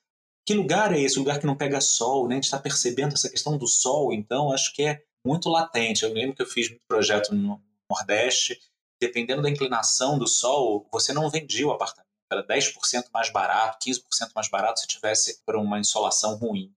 que 0.46 0.54
lugar 0.54 0.92
é 0.92 1.00
esse? 1.00 1.18
Lugar 1.18 1.38
que 1.38 1.46
não 1.46 1.56
pega 1.56 1.80
sol, 1.80 2.26
né? 2.26 2.34
A 2.34 2.36
gente 2.36 2.44
está 2.44 2.58
percebendo 2.58 3.12
essa 3.12 3.28
questão 3.28 3.58
do 3.58 3.66
sol, 3.66 4.12
então 4.12 4.50
acho 4.50 4.74
que 4.74 4.82
é 4.82 5.04
muito 5.24 5.48
latente. 5.50 6.02
Eu 6.02 6.12
lembro 6.12 6.34
que 6.34 6.42
eu 6.42 6.46
fiz 6.46 6.70
um 6.70 6.78
projeto 6.88 7.34
no 7.34 7.62
Nordeste, 7.90 8.58
dependendo 9.00 9.42
da 9.42 9.50
inclinação 9.50 10.18
do 10.18 10.26
sol, 10.26 10.88
você 10.90 11.12
não 11.12 11.28
vendia 11.28 11.66
o 11.66 11.72
apartamento. 11.72 12.08
era 12.32 12.46
10% 12.46 13.10
mais 13.12 13.30
barato, 13.30 13.78
15% 13.86 14.30
mais 14.34 14.48
barato 14.48 14.80
se 14.80 14.86
tivesse 14.86 15.42
por 15.44 15.56
uma 15.56 15.78
insolação 15.78 16.36
ruim. 16.36 16.72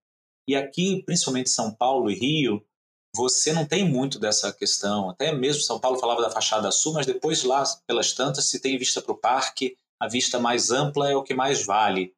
E 0.47 0.55
aqui, 0.55 1.01
principalmente 1.03 1.49
São 1.49 1.73
Paulo 1.73 2.11
e 2.11 2.15
Rio, 2.15 2.63
você 3.15 3.53
não 3.53 3.65
tem 3.65 3.87
muito 3.87 4.19
dessa 4.19 4.51
questão. 4.51 5.09
Até 5.09 5.33
mesmo 5.33 5.61
São 5.61 5.79
Paulo 5.79 5.97
falava 5.97 6.21
da 6.21 6.29
fachada 6.29 6.69
sul, 6.71 6.93
mas 6.93 7.05
depois 7.05 7.43
lá, 7.43 7.63
pelas 7.87 8.11
tantas, 8.13 8.45
se 8.45 8.59
tem 8.59 8.77
vista 8.77 9.01
para 9.01 9.13
o 9.13 9.17
parque, 9.17 9.77
a 9.99 10.07
vista 10.07 10.37
mais 10.37 10.69
ampla 10.69 11.09
é 11.09 11.15
o 11.15 11.23
que 11.23 11.33
mais 11.33 11.65
vale. 11.65 12.13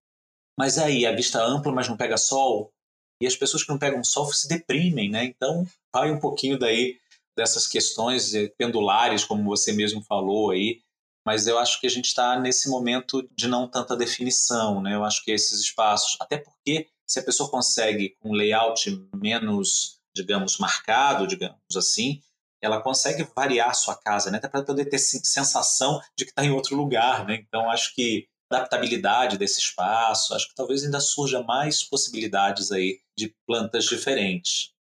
Mas 0.60 0.80
aí, 0.80 1.06
a 1.06 1.16
vista 1.16 1.42
ampla, 1.44 1.72
mas 1.72 1.88
não 1.88 1.96
pega 1.96 2.18
sol, 2.18 2.74
e 3.22 3.28
as 3.28 3.36
pessoas 3.36 3.64
que 3.64 3.70
não 3.70 3.78
pegam 3.78 4.04
sol 4.04 4.32
se 4.34 4.48
deprimem, 4.48 5.10
né? 5.10 5.24
Então, 5.24 5.68
vai 5.94 6.12
um 6.12 6.20
pouquinho 6.20 6.58
daí 6.58 6.98
dessas 7.36 7.68
questões 7.68 8.32
pendulares, 8.58 9.24
como 9.24 9.44
você 9.44 9.72
mesmo 9.72 10.02
falou 10.02 10.50
aí, 10.50 10.82
mas 11.26 11.46
eu 11.46 11.60
acho 11.60 11.80
que 11.80 11.86
a 11.86 11.90
gente 11.90 12.06
está 12.06 12.40
nesse 12.40 12.70
momento 12.70 13.28
de 13.36 13.48
não 13.48 13.68
tanta 13.68 13.96
definição, 13.96 14.82
né? 14.82 14.96
Eu 14.96 15.04
acho 15.04 15.24
que 15.24 15.32
esses 15.32 15.60
espaços, 15.60 16.18
até 16.20 16.38
porque 16.38 16.88
se 17.06 17.20
a 17.20 17.24
pessoa 17.24 17.50
consegue 17.50 18.16
um 18.24 18.34
layout 18.34 18.90
menos, 19.16 19.97
digamos, 20.18 20.58
marcado, 20.58 21.28
digamos 21.28 21.76
assim, 21.76 22.22
ela 22.62 22.82
consegue 22.82 23.24
variar 23.36 23.70
a 23.70 23.74
sua 23.74 23.96
casa, 23.96 24.32
né? 24.32 24.38
Até 24.40 24.50
para 24.50 24.64
poder 24.64 24.86
ter 24.86 24.98
sensação 24.98 26.02
de 26.18 26.26
que 26.26 26.32
está 26.32 26.44
em 26.44 26.52
outro 26.52 26.76
lugar, 26.76 27.26
né? 27.26 27.36
Então 27.48 27.70
acho 27.70 27.94
que 27.96 28.28
adaptabilidade 28.50 29.38
desse 29.38 29.60
espaço, 29.60 30.34
acho 30.34 30.50
que 30.50 30.56
talvez 30.56 30.84
ainda 30.84 31.00
surja 31.00 31.44
mais 31.44 31.84
possibilidades 31.84 32.72
aí 32.72 33.00
de 33.18 33.34
plantas 33.46 33.86
diferentes. 33.86 34.72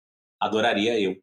Adoraria 0.40 0.98
eu. 0.98 1.16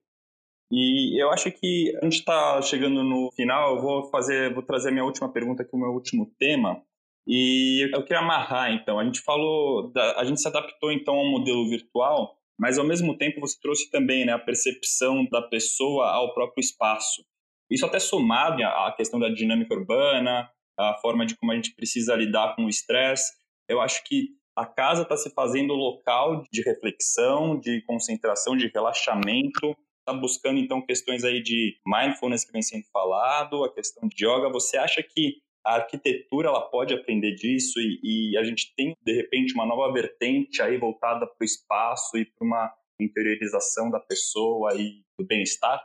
E 0.72 1.22
eu 1.22 1.30
acho 1.32 1.52
que 1.52 1.96
a 2.02 2.04
gente 2.04 2.20
está 2.20 2.62
chegando 2.62 3.04
no 3.04 3.32
final. 3.36 3.76
Eu 3.76 3.82
vou 3.82 4.10
fazer, 4.10 4.54
vou 4.54 4.64
trazer 4.64 4.90
a 4.90 4.92
minha 4.92 5.06
última 5.06 5.32
pergunta 5.32 5.62
aqui, 5.62 5.76
o 5.76 5.80
meu 5.80 5.92
último 5.92 6.34
tema. 6.40 6.82
E 7.28 7.90
eu 7.94 8.04
queria 8.04 8.20
amarrar, 8.20 8.72
então. 8.72 9.00
A 9.00 9.06
gente 9.06 9.22
falou, 9.22 9.92
da, 9.92 10.20
a 10.20 10.26
gente 10.26 10.42
se 10.42 10.48
adaptou 10.48 10.92
então 10.92 11.16
ao 11.16 11.26
modelo 11.26 11.70
virtual, 11.70 12.38
mas 12.60 12.78
ao 12.78 12.86
mesmo 12.86 13.18
tempo 13.18 13.40
você 13.40 13.60
trouxe 13.60 13.90
também 13.90 14.26
né, 14.26 14.34
a 14.34 14.40
percepção 14.40 15.26
da 15.30 15.42
pessoa 15.42 16.10
ao 16.10 16.34
próprio 16.34 16.62
espaço. 16.62 17.24
Isso 17.70 17.86
até 17.86 18.00
somado 18.00 18.64
à 18.64 18.94
questão 18.96 19.20
da 19.20 19.30
dinâmica 19.30 19.74
urbana, 19.74 20.50
a 20.78 20.96
forma 20.96 21.26
de 21.26 21.36
como 21.36 21.52
a 21.52 21.56
gente 21.56 21.74
precisa 21.76 22.16
lidar 22.16 22.56
com 22.56 22.66
o 22.66 22.70
estresse. 22.70 23.32
Eu 23.68 23.82
acho 23.82 24.04
que 24.04 24.30
a 24.56 24.66
casa 24.66 25.02
está 25.02 25.18
se 25.18 25.32
fazendo 25.32 25.74
local 25.74 26.44
de 26.52 26.62
reflexão, 26.62 27.60
de 27.60 27.82
concentração, 27.84 28.56
de 28.56 28.68
relaxamento. 28.68 29.76
Está 30.00 30.14
buscando 30.20 30.60
então 30.60 30.86
questões 30.86 31.24
aí 31.24 31.42
de 31.42 31.78
mindfulness 31.88 32.46
que 32.46 32.52
vem 32.52 32.62
sendo 32.62 32.86
falado, 32.92 33.64
a 33.64 33.74
questão 33.74 34.08
de 34.08 34.26
yoga. 34.26 34.52
Você 34.52 34.78
acha 34.78 35.02
que 35.02 35.38
a 35.66 35.76
arquitetura 35.76 36.50
ela 36.50 36.62
pode 36.70 36.94
aprender 36.94 37.36
disso 37.36 37.80
e, 37.80 38.32
e 38.32 38.38
a 38.38 38.44
gente 38.44 38.74
tem 38.76 38.96
de 39.02 39.14
repente 39.14 39.54
uma 39.54 39.66
nova 39.66 39.92
vertente 39.94 40.62
aí 40.62 40.78
voltada 40.78 41.26
para 41.26 41.42
o 41.42 41.46
espaço 41.46 42.18
e 42.18 42.26
para 42.26 42.46
uma 42.46 42.74
interiorização 43.00 43.90
da 43.90 44.00
pessoa 44.00 44.74
e 44.76 45.04
do 45.18 45.26
bem-estar? 45.26 45.82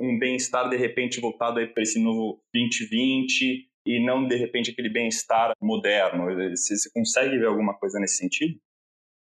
Um 0.00 0.18
bem-estar 0.18 0.68
de 0.68 0.76
repente 0.76 1.20
voltado 1.20 1.60
aí 1.60 1.66
para 1.66 1.82
esse 1.82 2.02
novo 2.02 2.42
2020 2.52 3.68
e 3.86 4.04
não 4.04 4.26
de 4.26 4.36
repente 4.36 4.70
aquele 4.70 4.88
bem-estar 4.88 5.52
moderno. 5.60 6.26
Você, 6.50 6.76
você 6.76 6.90
consegue 6.90 7.38
ver 7.38 7.46
alguma 7.46 7.78
coisa 7.78 8.00
nesse 8.00 8.16
sentido? 8.16 8.58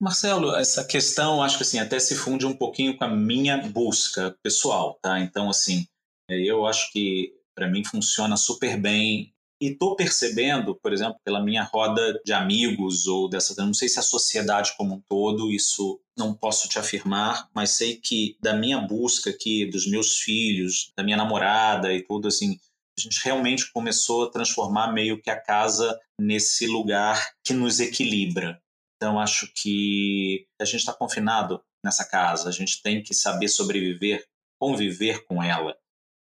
Marcelo, 0.00 0.54
essa 0.56 0.84
questão 0.84 1.42
acho 1.42 1.56
que 1.56 1.62
assim 1.62 1.78
até 1.78 1.98
se 2.00 2.16
funde 2.16 2.44
um 2.44 2.56
pouquinho 2.56 2.96
com 2.96 3.04
a 3.04 3.08
minha 3.08 3.56
busca 3.58 4.36
pessoal, 4.42 4.98
tá? 5.00 5.20
Então 5.20 5.48
assim, 5.48 5.86
eu 6.28 6.66
acho 6.66 6.92
que 6.92 7.32
para 7.54 7.70
mim 7.70 7.84
funciona 7.84 8.36
super 8.36 8.76
bem 8.80 9.33
e 9.60 9.68
estou 9.68 9.96
percebendo, 9.96 10.74
por 10.74 10.92
exemplo, 10.92 11.16
pela 11.24 11.42
minha 11.42 11.62
roda 11.62 12.20
de 12.24 12.32
amigos 12.32 13.06
ou 13.06 13.28
dessa, 13.28 13.54
não 13.64 13.74
sei 13.74 13.88
se 13.88 13.98
a 13.98 14.02
sociedade 14.02 14.74
como 14.76 14.96
um 14.96 15.02
todo, 15.08 15.50
isso 15.50 16.00
não 16.16 16.34
posso 16.34 16.68
te 16.68 16.78
afirmar, 16.78 17.48
mas 17.54 17.70
sei 17.70 17.96
que 17.96 18.36
da 18.40 18.54
minha 18.54 18.80
busca 18.80 19.30
aqui, 19.30 19.66
dos 19.66 19.88
meus 19.88 20.18
filhos, 20.18 20.92
da 20.96 21.02
minha 21.02 21.16
namorada 21.16 21.92
e 21.92 22.02
tudo 22.02 22.28
assim, 22.28 22.58
a 22.96 23.00
gente 23.00 23.20
realmente 23.24 23.72
começou 23.72 24.24
a 24.24 24.30
transformar 24.30 24.92
meio 24.92 25.20
que 25.20 25.30
a 25.30 25.40
casa 25.40 25.98
nesse 26.20 26.66
lugar 26.66 27.32
que 27.44 27.52
nos 27.52 27.80
equilibra. 27.80 28.60
Então, 28.96 29.18
acho 29.18 29.52
que 29.54 30.46
a 30.60 30.64
gente 30.64 30.80
está 30.80 30.92
confinado 30.92 31.60
nessa 31.84 32.04
casa, 32.04 32.48
a 32.48 32.52
gente 32.52 32.80
tem 32.82 33.02
que 33.02 33.12
saber 33.12 33.48
sobreviver, 33.48 34.24
conviver 34.58 35.24
com 35.26 35.42
ela. 35.42 35.76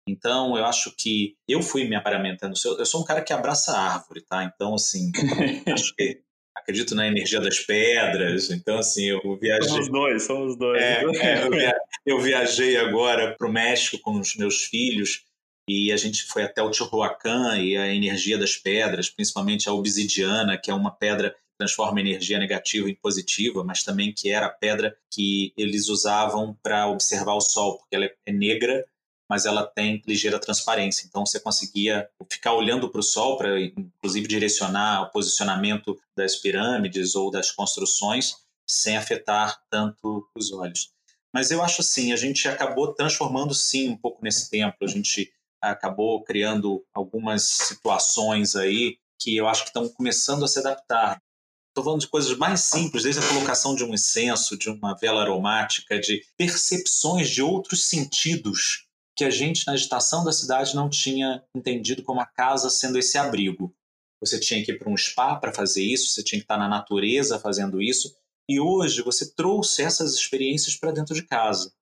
Então, 0.07 0.57
eu 0.57 0.65
acho 0.65 0.93
que 0.97 1.35
eu 1.47 1.61
fui 1.61 1.85
me 1.85 1.95
aparamentando. 1.95 2.55
Eu 2.77 2.85
sou 2.85 3.01
um 3.01 3.05
cara 3.05 3.21
que 3.21 3.31
abraça 3.31 3.71
a 3.71 3.93
árvore, 3.93 4.21
tá? 4.21 4.43
Então, 4.43 4.75
assim, 4.75 5.11
acho 5.73 5.95
que 5.95 6.21
acredito 6.55 6.93
na 6.95 7.07
energia 7.07 7.39
das 7.39 7.59
pedras. 7.59 8.51
Então, 8.51 8.77
assim, 8.77 9.05
eu 9.05 9.37
viajei. 9.39 9.69
Somos 9.69 9.89
dois, 9.89 10.23
somos 10.23 10.57
dois. 10.57 10.81
É, 10.81 11.03
é, 11.21 11.43
eu, 11.43 11.51
via... 11.51 11.75
eu 12.05 12.19
viajei 12.19 12.77
agora 12.77 13.35
para 13.37 13.47
o 13.47 13.51
México 13.51 13.97
com 14.01 14.19
os 14.19 14.35
meus 14.35 14.63
filhos 14.63 15.23
e 15.69 15.91
a 15.91 15.97
gente 15.97 16.23
foi 16.23 16.43
até 16.43 16.61
o 16.61 16.71
Tihuacan 16.71 17.57
e 17.59 17.77
a 17.77 17.93
energia 17.93 18.37
das 18.37 18.57
pedras, 18.57 19.09
principalmente 19.09 19.69
a 19.69 19.73
obsidiana, 19.73 20.57
que 20.57 20.69
é 20.69 20.73
uma 20.73 20.91
pedra 20.91 21.31
que 21.31 21.37
transforma 21.57 22.01
energia 22.01 22.37
negativa 22.37 22.89
em 22.89 22.95
positiva, 22.95 23.63
mas 23.63 23.83
também 23.83 24.13
que 24.13 24.29
era 24.29 24.47
a 24.47 24.49
pedra 24.49 24.93
que 25.09 25.53
eles 25.57 25.87
usavam 25.87 26.57
para 26.61 26.87
observar 26.87 27.35
o 27.35 27.41
sol, 27.41 27.77
porque 27.77 27.95
ela 27.95 28.09
é 28.25 28.31
negra 28.31 28.85
mas 29.29 29.45
ela 29.45 29.65
tem 29.65 30.01
ligeira 30.07 30.39
transparência. 30.39 31.05
Então 31.07 31.25
você 31.25 31.39
conseguia 31.39 32.09
ficar 32.29 32.53
olhando 32.53 32.89
para 32.89 32.99
o 32.99 33.03
sol 33.03 33.37
para, 33.37 33.59
inclusive, 33.59 34.27
direcionar 34.27 35.03
o 35.03 35.11
posicionamento 35.11 35.99
das 36.15 36.35
pirâmides 36.35 37.15
ou 37.15 37.31
das 37.31 37.51
construções 37.51 38.35
sem 38.67 38.97
afetar 38.97 39.61
tanto 39.69 40.27
os 40.35 40.51
olhos. 40.51 40.91
Mas 41.33 41.51
eu 41.51 41.63
acho 41.63 41.81
assim, 41.81 42.13
a 42.13 42.15
gente 42.15 42.47
acabou 42.47 42.93
transformando 42.93 43.53
sim 43.53 43.89
um 43.89 43.97
pouco 43.97 44.23
nesse 44.23 44.49
templo. 44.49 44.77
A 44.81 44.87
gente 44.87 45.33
acabou 45.61 46.23
criando 46.23 46.85
algumas 46.93 47.43
situações 47.43 48.55
aí 48.55 48.97
que 49.19 49.35
eu 49.35 49.47
acho 49.47 49.63
que 49.63 49.69
estão 49.69 49.87
começando 49.89 50.43
a 50.43 50.47
se 50.47 50.59
adaptar. 50.59 51.21
Estou 51.69 51.83
falando 51.83 52.01
de 52.01 52.07
coisas 52.07 52.37
mais 52.37 52.61
simples, 52.61 53.01
desde 53.01 53.19
a 53.19 53.27
colocação 53.27 53.73
de 53.73 53.83
um 53.83 53.93
incenso, 53.93 54.55
de 54.55 54.69
uma 54.69 54.95
vela 54.95 55.21
aromática, 55.21 55.99
de 55.99 56.23
percepções 56.37 57.29
de 57.29 57.41
outros 57.41 57.85
sentidos 57.87 58.85
que 59.15 59.23
a 59.23 59.29
gente, 59.29 59.65
na 59.67 59.73
agitação 59.73 60.23
da 60.23 60.31
cidade, 60.31 60.75
não 60.75 60.89
tinha 60.89 61.43
entendido 61.55 62.03
como 62.03 62.19
a 62.19 62.25
casa 62.25 62.69
sendo 62.69 62.97
esse 62.97 63.17
abrigo. 63.17 63.73
Você 64.19 64.39
tinha 64.39 64.63
que 64.63 64.71
ir 64.71 64.79
para 64.79 64.89
um 64.89 64.97
spa 64.97 65.35
para 65.35 65.53
fazer 65.53 65.83
isso, 65.83 66.11
você 66.11 66.23
tinha 66.23 66.39
que 66.39 66.45
estar 66.45 66.57
na 66.57 66.67
natureza 66.67 67.39
fazendo 67.39 67.81
isso, 67.81 68.15
e 68.49 68.59
hoje 68.59 69.01
você 69.01 69.33
trouxe 69.33 69.83
essas 69.83 70.13
experiências 70.13 70.75
para 70.75 70.91
dentro 70.91 71.13
de 71.13 71.23
casa. 71.23 71.73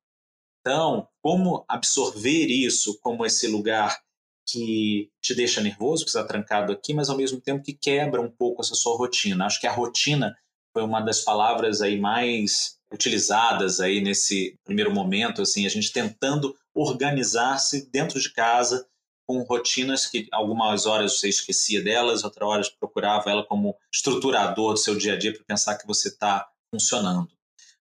Então, 0.60 1.08
como 1.22 1.66
absorver 1.68 2.48
isso 2.48 3.00
como 3.02 3.26
esse 3.26 3.48
lugar 3.48 4.00
que 4.48 5.10
te 5.22 5.34
deixa 5.34 5.62
nervoso, 5.62 6.04
que 6.04 6.10
está 6.10 6.24
trancado 6.24 6.72
aqui, 6.72 6.94
mas 6.94 7.10
ao 7.10 7.18
mesmo 7.18 7.40
tempo 7.40 7.64
que 7.64 7.74
quebra 7.74 8.22
um 8.22 8.30
pouco 8.30 8.62
essa 8.62 8.76
sua 8.76 8.98
rotina. 8.98 9.46
Acho 9.46 9.60
que 9.60 9.68
a 9.68 9.72
rotina 9.72 10.36
foi 10.74 10.84
uma 10.84 11.02
das 11.02 11.22
palavras 11.22 11.82
aí 11.82 12.00
mais 12.00 12.78
utilizadas 12.92 13.80
aí 13.80 14.02
nesse 14.02 14.60
primeiro 14.66 14.94
momento, 14.94 15.42
assim, 15.42 15.66
a 15.66 15.70
gente 15.70 15.94
tentando 15.94 16.56
organizar-se 16.74 17.90
dentro 17.92 18.20
de 18.20 18.32
casa 18.32 18.88
com 19.28 19.44
rotinas 19.44 20.06
que 20.06 20.28
algumas 20.32 20.86
horas 20.86 21.18
você 21.18 21.30
esquecia 21.30 21.82
delas, 21.82 22.24
outras 22.24 22.50
horas 22.50 22.70
procurava 22.70 23.30
ela 23.30 23.46
como 23.46 23.78
estruturador 23.94 24.74
do 24.74 24.80
seu 24.80 24.98
dia 24.98 25.14
a 25.14 25.18
dia 25.18 25.34
para 25.34 25.44
pensar 25.44 25.78
que 25.78 25.88
você 25.88 26.10
está 26.10 26.50
funcionando. 26.74 27.30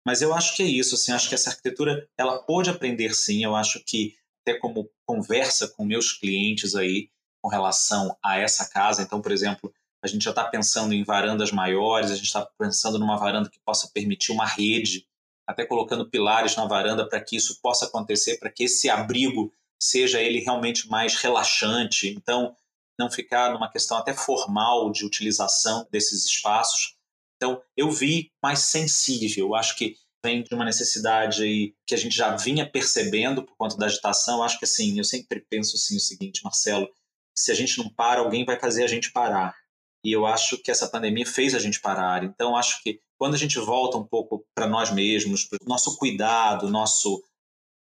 Mas 0.05 0.21
eu 0.21 0.33
acho 0.33 0.55
que 0.55 0.63
é 0.63 0.65
isso, 0.65 0.95
assim, 0.95 1.11
acho 1.11 1.29
que 1.29 1.35
essa 1.35 1.49
arquitetura 1.49 2.07
ela 2.17 2.39
pode 2.39 2.69
aprender 2.69 3.13
sim, 3.13 3.43
eu 3.43 3.55
acho 3.55 3.83
que 3.85 4.15
até 4.41 4.57
como 4.57 4.89
conversa 5.05 5.67
com 5.67 5.83
meus 5.83 6.13
clientes 6.13 6.75
aí 6.75 7.09
com 7.41 7.49
relação 7.49 8.17
a 8.23 8.37
essa 8.37 8.69
casa, 8.69 9.01
então, 9.01 9.21
por 9.21 9.31
exemplo, 9.31 9.73
a 10.03 10.07
gente 10.07 10.23
já 10.23 10.29
está 10.29 10.45
pensando 10.45 10.93
em 10.93 11.03
varandas 11.03 11.51
maiores, 11.51 12.11
a 12.11 12.15
gente 12.15 12.25
está 12.25 12.45
pensando 12.57 12.97
numa 12.99 13.17
varanda 13.17 13.49
que 13.49 13.59
possa 13.59 13.89
permitir 13.93 14.31
uma 14.31 14.45
rede 14.45 15.05
até 15.47 15.65
colocando 15.65 16.09
pilares 16.09 16.55
na 16.55 16.65
varanda 16.65 17.07
para 17.07 17.23
que 17.23 17.37
isso 17.37 17.59
possa 17.61 17.85
acontecer, 17.85 18.37
para 18.37 18.51
que 18.51 18.65
esse 18.65 18.89
abrigo 18.89 19.51
seja 19.81 20.21
ele 20.21 20.39
realmente 20.39 20.89
mais 20.89 21.15
relaxante. 21.15 22.09
Então, 22.09 22.55
não 22.99 23.09
ficar 23.09 23.53
numa 23.53 23.71
questão 23.71 23.97
até 23.97 24.13
formal 24.13 24.91
de 24.91 25.05
utilização 25.05 25.87
desses 25.91 26.25
espaços. 26.25 26.95
Então, 27.37 27.61
eu 27.75 27.91
vi 27.91 28.31
mais 28.43 28.59
sensível. 28.59 29.55
Acho 29.55 29.75
que 29.75 29.95
vem 30.25 30.43
de 30.43 30.53
uma 30.53 30.65
necessidade 30.65 31.75
que 31.85 31.93
a 31.93 31.97
gente 31.97 32.15
já 32.15 32.35
vinha 32.35 32.69
percebendo 32.69 33.43
por 33.43 33.55
conta 33.55 33.77
da 33.77 33.85
agitação. 33.85 34.43
Acho 34.43 34.57
que 34.59 34.65
assim, 34.65 34.97
eu 34.97 35.03
sempre 35.03 35.45
penso 35.49 35.75
assim 35.75 35.95
o 35.95 36.01
seguinte, 36.01 36.43
Marcelo, 36.43 36.89
se 37.35 37.51
a 37.51 37.55
gente 37.55 37.77
não 37.77 37.87
para, 37.89 38.19
alguém 38.19 38.43
vai 38.43 38.59
fazer 38.59 38.83
a 38.83 38.87
gente 38.87 39.11
parar. 39.11 39.55
E 40.03 40.11
eu 40.11 40.25
acho 40.25 40.57
que 40.57 40.71
essa 40.71 40.89
pandemia 40.89 41.25
fez 41.25 41.53
a 41.53 41.59
gente 41.59 41.79
parar. 41.79 42.23
Então, 42.23 42.55
acho 42.55 42.81
que 42.81 42.99
quando 43.17 43.35
a 43.35 43.37
gente 43.37 43.59
volta 43.59 43.97
um 43.97 44.05
pouco 44.05 44.45
para 44.55 44.67
nós 44.67 44.91
mesmos, 44.91 45.43
para 45.43 45.59
o 45.61 45.67
nosso 45.67 45.97
cuidado, 45.97 46.69
nosso 46.69 47.23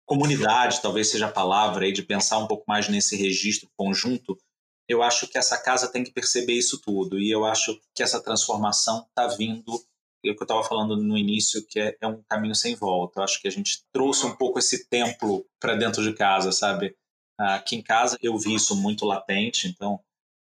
comunidade, 0.06 0.82
talvez 0.82 1.08
seja 1.08 1.26
a 1.26 1.32
palavra 1.32 1.86
aí, 1.86 1.92
de 1.92 2.02
pensar 2.02 2.38
um 2.38 2.46
pouco 2.46 2.64
mais 2.68 2.88
nesse 2.88 3.16
registro 3.16 3.68
conjunto, 3.76 4.38
eu 4.86 5.02
acho 5.02 5.26
que 5.26 5.38
essa 5.38 5.56
casa 5.56 5.88
tem 5.88 6.04
que 6.04 6.12
perceber 6.12 6.52
isso 6.52 6.80
tudo 6.80 7.18
e 7.18 7.30
eu 7.30 7.44
acho 7.44 7.80
que 7.94 8.02
essa 8.02 8.22
transformação 8.22 9.06
está 9.08 9.26
vindo 9.28 9.82
é 10.28 10.32
o 10.32 10.34
que 10.34 10.42
eu 10.42 10.44
estava 10.44 10.64
falando 10.64 10.96
no 10.96 11.18
início, 11.18 11.66
que 11.66 11.78
é, 11.78 11.96
é, 12.00 12.06
um 12.06 12.22
caminho 12.28 12.54
sem 12.54 12.74
volta. 12.74 13.20
Eu 13.20 13.24
acho 13.24 13.40
que 13.40 13.48
a 13.48 13.50
gente 13.50 13.84
trouxe 13.92 14.24
um 14.24 14.34
pouco 14.34 14.58
esse 14.58 14.88
templo 14.88 15.46
para 15.60 15.74
dentro 15.74 16.02
de 16.02 16.14
casa, 16.14 16.50
sabe? 16.50 16.96
Aqui 17.38 17.76
em 17.76 17.82
casa 17.82 18.16
eu 18.22 18.38
vi 18.38 18.54
isso 18.54 18.74
muito 18.76 19.04
latente, 19.04 19.68
então, 19.68 20.00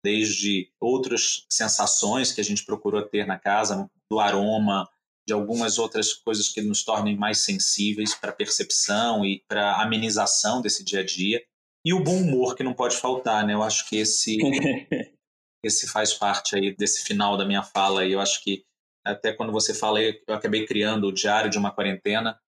desde 0.03 0.71
outras 0.81 1.45
sensações 1.51 2.33
que 2.33 2.41
a 2.41 2.45
gente 2.45 2.65
procurou 2.65 3.03
ter 3.03 3.27
na 3.27 3.39
casa, 3.39 3.91
do 4.11 4.21
aroma, 4.21 4.89
de 5.27 5.33
algumas 5.33 5.79
outras 5.79 6.13
coisas 6.13 6.49
que 6.49 6.63
nos 6.63 6.85
tornem 6.85 7.17
mais 7.17 7.39
sensíveis 7.39 8.15
para 8.15 8.33
percepção 8.33 9.25
e 9.25 9.43
para 9.49 9.83
amenização 9.83 10.61
desse 10.61 10.85
dia 10.85 11.01
a 11.01 11.05
dia. 11.05 11.43
E 11.85 11.93
o 11.93 12.03
bom 12.03 12.17
humor 12.17 12.55
que 12.55 12.63
não 12.63 12.75
pode 12.75 12.97
faltar, 12.97 13.47
né? 13.47 13.55
Eu 13.55 13.63
acho 13.63 13.89
que 13.89 13.97
esse 13.97 14.39
esse 15.65 15.89
faz 15.89 16.15
parte 16.15 16.55
aí 16.55 16.75
desse 16.77 17.05
final 17.05 17.37
da 17.37 17.45
minha 17.45 17.63
fala 17.63 18.05
e 18.05 18.13
eu 18.13 18.21
acho 18.21 18.43
que 18.43 18.65
até 19.05 19.33
quando 19.33 19.53
você 19.53 19.75
fala, 19.75 20.01
eu 20.01 20.35
acabei 20.35 20.67
criando 20.67 21.09
o 21.09 21.13
diário 21.13 21.51
de 21.51 21.59
uma 21.59 21.73
quarentena. 21.73 22.39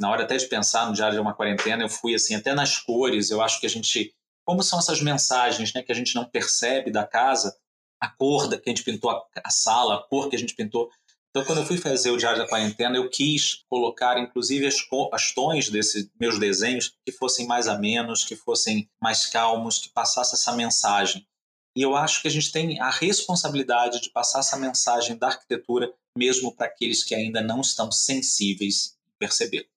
Na 0.00 0.10
hora 0.10 0.24
até 0.24 0.36
de 0.36 0.46
pensar 0.46 0.86
no 0.86 0.92
diário 0.92 1.14
de 1.14 1.20
uma 1.20 1.34
quarentena, 1.34 1.82
eu 1.82 1.88
fui 1.88 2.14
assim, 2.14 2.36
até 2.36 2.54
nas 2.54 2.78
cores, 2.78 3.30
eu 3.30 3.40
acho 3.42 3.60
que 3.60 3.66
a 3.66 3.70
gente 3.70 4.12
como 4.48 4.62
são 4.62 4.78
essas 4.78 5.02
mensagens, 5.02 5.74
né, 5.74 5.82
que 5.82 5.92
a 5.92 5.94
gente 5.94 6.14
não 6.14 6.24
percebe 6.24 6.90
da 6.90 7.06
casa, 7.06 7.54
a 8.00 8.08
cor 8.08 8.48
que 8.48 8.70
a 8.70 8.72
gente 8.72 8.82
pintou 8.82 9.10
a, 9.10 9.22
a 9.44 9.50
sala, 9.50 9.96
a 9.96 10.02
cor 10.08 10.30
que 10.30 10.36
a 10.36 10.38
gente 10.38 10.54
pintou 10.54 10.90
então, 11.30 11.44
quando 11.44 11.58
eu 11.58 11.66
fui 11.66 11.76
fazer 11.76 12.10
o 12.10 12.16
Diário 12.16 12.38
da 12.38 12.48
Quarentena, 12.48 12.96
eu 12.96 13.08
quis 13.08 13.62
colocar, 13.68 14.18
inclusive, 14.18 14.66
as, 14.66 14.76
as 15.12 15.32
tons 15.34 15.68
desses 15.68 16.10
meus 16.18 16.38
desenhos 16.38 16.96
que 17.04 17.12
fossem 17.12 17.46
mais 17.46 17.68
amenos, 17.68 18.24
que 18.24 18.34
fossem 18.34 18.88
mais 19.00 19.26
calmos, 19.26 19.78
que 19.78 19.90
passasse 19.90 20.34
essa 20.34 20.56
mensagem. 20.56 21.26
E 21.76 21.82
eu 21.82 21.94
acho 21.94 22.22
que 22.22 22.28
a 22.28 22.30
gente 22.30 22.50
tem 22.50 22.80
a 22.80 22.90
responsabilidade 22.90 24.00
de 24.00 24.10
passar 24.10 24.40
essa 24.40 24.56
mensagem 24.56 25.16
da 25.16 25.28
arquitetura, 25.28 25.92
mesmo 26.16 26.54
para 26.54 26.66
aqueles 26.66 27.04
que 27.04 27.14
ainda 27.14 27.42
não 27.42 27.60
estão 27.60 27.92
sensíveis 27.92 28.98
em 29.06 29.18
perceber. 29.18 29.68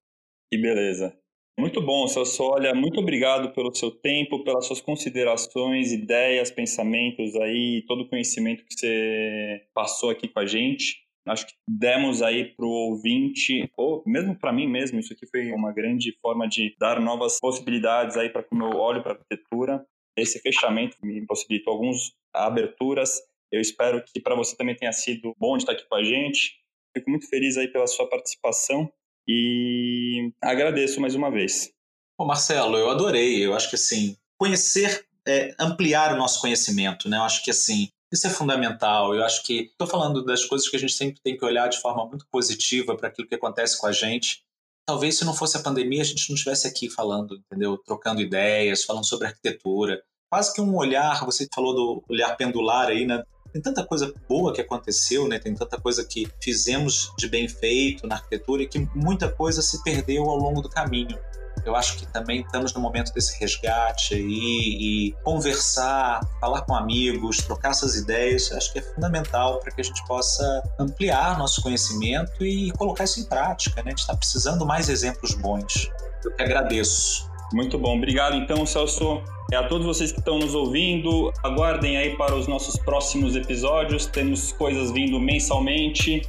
Que 0.49 0.57
beleza. 0.57 1.15
Muito 1.59 1.81
bom. 1.81 2.07
Olha, 2.39 2.73
muito 2.73 2.99
obrigado 2.99 3.53
pelo 3.53 3.75
seu 3.75 3.91
tempo, 3.91 4.43
pelas 4.43 4.65
suas 4.65 4.81
considerações, 4.81 5.91
ideias, 5.91 6.49
pensamentos 6.49 7.35
aí, 7.35 7.83
todo 7.85 8.03
o 8.03 8.09
conhecimento 8.09 8.65
que 8.65 8.73
você 8.73 9.67
passou 9.73 10.09
aqui 10.09 10.29
com 10.29 10.39
a 10.39 10.45
gente 10.45 11.10
acho 11.27 11.47
que 11.47 11.53
demos 11.67 12.21
aí 12.21 12.55
para 12.55 12.65
o 12.65 12.69
ouvinte, 12.69 13.71
ou 13.77 14.03
mesmo 14.05 14.37
para 14.37 14.51
mim 14.51 14.67
mesmo, 14.67 14.99
isso 14.99 15.13
aqui 15.13 15.27
foi 15.27 15.51
uma 15.51 15.71
grande 15.71 16.17
forma 16.21 16.47
de 16.47 16.75
dar 16.79 16.99
novas 16.99 17.39
possibilidades 17.39 18.17
aí 18.17 18.29
para 18.29 18.43
como 18.43 18.63
eu 18.63 18.77
olho 18.77 19.03
para 19.03 19.13
a 19.13 19.15
arquitetura. 19.15 19.85
Esse 20.17 20.39
fechamento 20.39 20.97
me 21.03 21.25
possibilitou 21.25 21.73
algumas 21.73 22.11
aberturas. 22.33 23.21
Eu 23.51 23.61
espero 23.61 24.03
que 24.03 24.19
para 24.19 24.35
você 24.35 24.55
também 24.55 24.75
tenha 24.75 24.91
sido 24.91 25.35
bom 25.37 25.57
de 25.57 25.63
estar 25.63 25.73
aqui 25.73 25.85
com 25.87 25.95
a 25.95 26.03
gente. 26.03 26.59
Fico 26.95 27.09
muito 27.09 27.29
feliz 27.29 27.57
aí 27.57 27.67
pela 27.67 27.87
sua 27.87 28.09
participação 28.09 28.91
e 29.27 30.31
agradeço 30.41 30.99
mais 30.99 31.15
uma 31.15 31.29
vez. 31.31 31.71
Bom, 32.17 32.25
Marcelo, 32.25 32.77
eu 32.77 32.89
adorei. 32.89 33.45
Eu 33.45 33.53
acho 33.53 33.69
que 33.69 33.75
assim, 33.75 34.17
conhecer 34.37 35.05
é, 35.27 35.53
ampliar 35.59 36.13
o 36.13 36.17
nosso 36.17 36.41
conhecimento, 36.41 37.07
né? 37.07 37.17
Eu 37.17 37.23
acho 37.23 37.43
que 37.43 37.51
assim, 37.51 37.89
isso 38.11 38.27
é 38.27 38.29
fundamental. 38.29 39.15
Eu 39.15 39.23
acho 39.23 39.43
que 39.43 39.71
estou 39.71 39.87
falando 39.87 40.23
das 40.25 40.43
coisas 40.45 40.67
que 40.67 40.75
a 40.75 40.79
gente 40.79 40.93
sempre 40.93 41.21
tem 41.21 41.37
que 41.37 41.45
olhar 41.45 41.67
de 41.69 41.79
forma 41.79 42.05
muito 42.05 42.25
positiva 42.29 42.95
para 42.95 43.07
aquilo 43.07 43.27
que 43.27 43.35
acontece 43.35 43.79
com 43.79 43.87
a 43.87 43.91
gente. 43.91 44.43
Talvez 44.85 45.17
se 45.17 45.23
não 45.23 45.33
fosse 45.33 45.55
a 45.57 45.61
pandemia 45.61 46.01
a 46.01 46.05
gente 46.05 46.29
não 46.29 46.35
estivesse 46.35 46.67
aqui 46.67 46.89
falando, 46.89 47.35
entendeu? 47.35 47.77
Trocando 47.77 48.21
ideias, 48.21 48.83
falando 48.83 49.05
sobre 49.05 49.27
arquitetura. 49.27 50.03
Quase 50.29 50.53
que 50.53 50.61
um 50.61 50.75
olhar, 50.75 51.23
você 51.25 51.47
falou 51.53 51.73
do 51.73 52.03
olhar 52.09 52.35
pendular 52.35 52.87
aí, 52.87 53.05
né? 53.05 53.23
Tem 53.53 53.61
tanta 53.61 53.85
coisa 53.85 54.13
boa 54.29 54.53
que 54.53 54.61
aconteceu, 54.61 55.27
né? 55.27 55.37
Tem 55.37 55.53
tanta 55.53 55.79
coisa 55.79 56.05
que 56.05 56.27
fizemos 56.41 57.11
de 57.17 57.27
bem 57.27 57.47
feito 57.47 58.07
na 58.07 58.15
arquitetura 58.15 58.63
e 58.63 58.67
que 58.67 58.79
muita 58.95 59.29
coisa 59.31 59.61
se 59.61 59.83
perdeu 59.83 60.23
ao 60.23 60.37
longo 60.37 60.61
do 60.61 60.69
caminho. 60.69 61.17
Eu 61.65 61.75
acho 61.75 61.97
que 61.97 62.05
também 62.07 62.41
estamos 62.41 62.73
no 62.73 62.81
momento 62.81 63.13
desse 63.13 63.39
resgate 63.39 64.15
aí 64.15 64.21
e 64.23 65.15
conversar, 65.23 66.21
falar 66.39 66.61
com 66.61 66.75
amigos, 66.75 67.37
trocar 67.37 67.71
essas 67.71 67.95
ideias, 67.95 68.51
acho 68.51 68.73
que 68.73 68.79
é 68.79 68.81
fundamental 68.81 69.59
para 69.59 69.71
que 69.71 69.81
a 69.81 69.83
gente 69.83 70.05
possa 70.07 70.63
ampliar 70.79 71.37
nosso 71.37 71.61
conhecimento 71.61 72.43
e 72.45 72.71
colocar 72.71 73.03
isso 73.03 73.19
em 73.19 73.25
prática. 73.25 73.81
Né? 73.83 73.87
A 73.87 73.89
gente 73.91 73.99
está 73.99 74.15
precisando 74.15 74.65
mais 74.65 74.89
exemplos 74.89 75.33
bons. 75.35 75.89
Eu 76.23 76.31
que 76.31 76.41
agradeço. 76.41 77.29
Muito 77.53 77.77
bom. 77.77 77.97
Obrigado, 77.97 78.35
então, 78.35 78.65
Celso. 78.65 79.21
É 79.51 79.57
a 79.57 79.67
todos 79.67 79.85
vocês 79.85 80.13
que 80.13 80.19
estão 80.19 80.39
nos 80.39 80.55
ouvindo, 80.55 81.29
aguardem 81.43 81.97
aí 81.97 82.15
para 82.15 82.33
os 82.33 82.47
nossos 82.47 82.77
próximos 82.77 83.35
episódios. 83.35 84.05
Temos 84.05 84.53
coisas 84.53 84.91
vindo 84.91 85.19
mensalmente. 85.19 86.21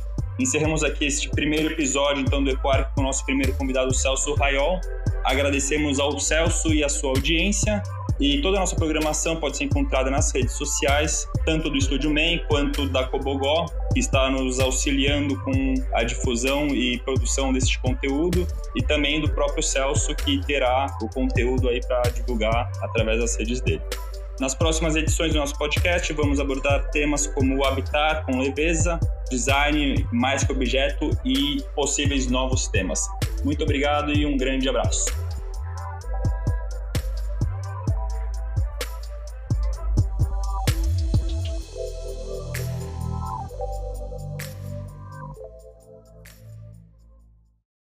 Encerramos 0.43 0.83
aqui 0.83 1.05
este 1.05 1.29
primeiro 1.29 1.69
episódio 1.69 2.21
então 2.21 2.43
do 2.43 2.51
Equark 2.51 2.93
com 2.97 3.03
o 3.03 3.05
nosso 3.05 3.25
primeiro 3.25 3.55
convidado, 3.55 3.95
Celso 3.95 4.35
Raiol. 4.35 4.81
Agradecemos 5.25 6.01
ao 6.01 6.19
Celso 6.19 6.75
e 6.75 6.83
à 6.83 6.89
sua 6.89 7.11
audiência. 7.11 7.81
E 8.19 8.41
toda 8.43 8.57
a 8.57 8.61
nossa 8.61 8.75
programação 8.75 9.37
pode 9.37 9.57
ser 9.57 9.65
encontrada 9.65 10.11
nas 10.11 10.33
redes 10.35 10.53
sociais, 10.55 11.29
tanto 11.47 11.71
do 11.71 11.77
Estúdio 11.77 12.13
Man 12.13 12.39
quanto 12.49 12.89
da 12.89 13.05
Cobogó, 13.05 13.67
que 13.95 14.01
está 14.01 14.31
nos 14.31 14.59
auxiliando 14.59 15.41
com 15.43 15.75
a 15.95 16.03
difusão 16.03 16.67
e 16.69 16.99
produção 16.99 17.53
deste 17.53 17.79
conteúdo, 17.79 18.45
e 18.75 18.83
também 18.83 19.21
do 19.21 19.33
próprio 19.33 19.63
Celso, 19.63 20.13
que 20.13 20.45
terá 20.45 20.89
o 21.01 21.09
conteúdo 21.09 21.69
aí 21.69 21.81
para 21.87 22.03
divulgar 22.11 22.71
através 22.83 23.21
das 23.21 23.37
redes 23.37 23.61
dele. 23.61 23.83
Nas 24.43 24.57
próximas 24.57 24.97
edições 24.97 25.33
do 25.33 25.39
nosso 25.39 25.57
podcast, 25.57 26.13
vamos 26.15 26.41
abordar 26.41 26.91
temas 26.91 27.29
como 27.29 27.59
o 27.59 27.65
habitat 27.65 28.27
com 28.27 28.41
leveza, 28.41 28.99
design 29.31 30.05
mais 30.11 30.43
que 30.43 30.51
objeto 30.51 31.17
e 31.25 31.63
possíveis 31.77 32.27
novos 32.27 32.67
temas. 32.67 33.07
Muito 33.45 33.63
obrigado 33.63 34.13
e 34.13 34.27
um 34.27 34.37
grande 34.37 34.69
abraço. 34.69 35.22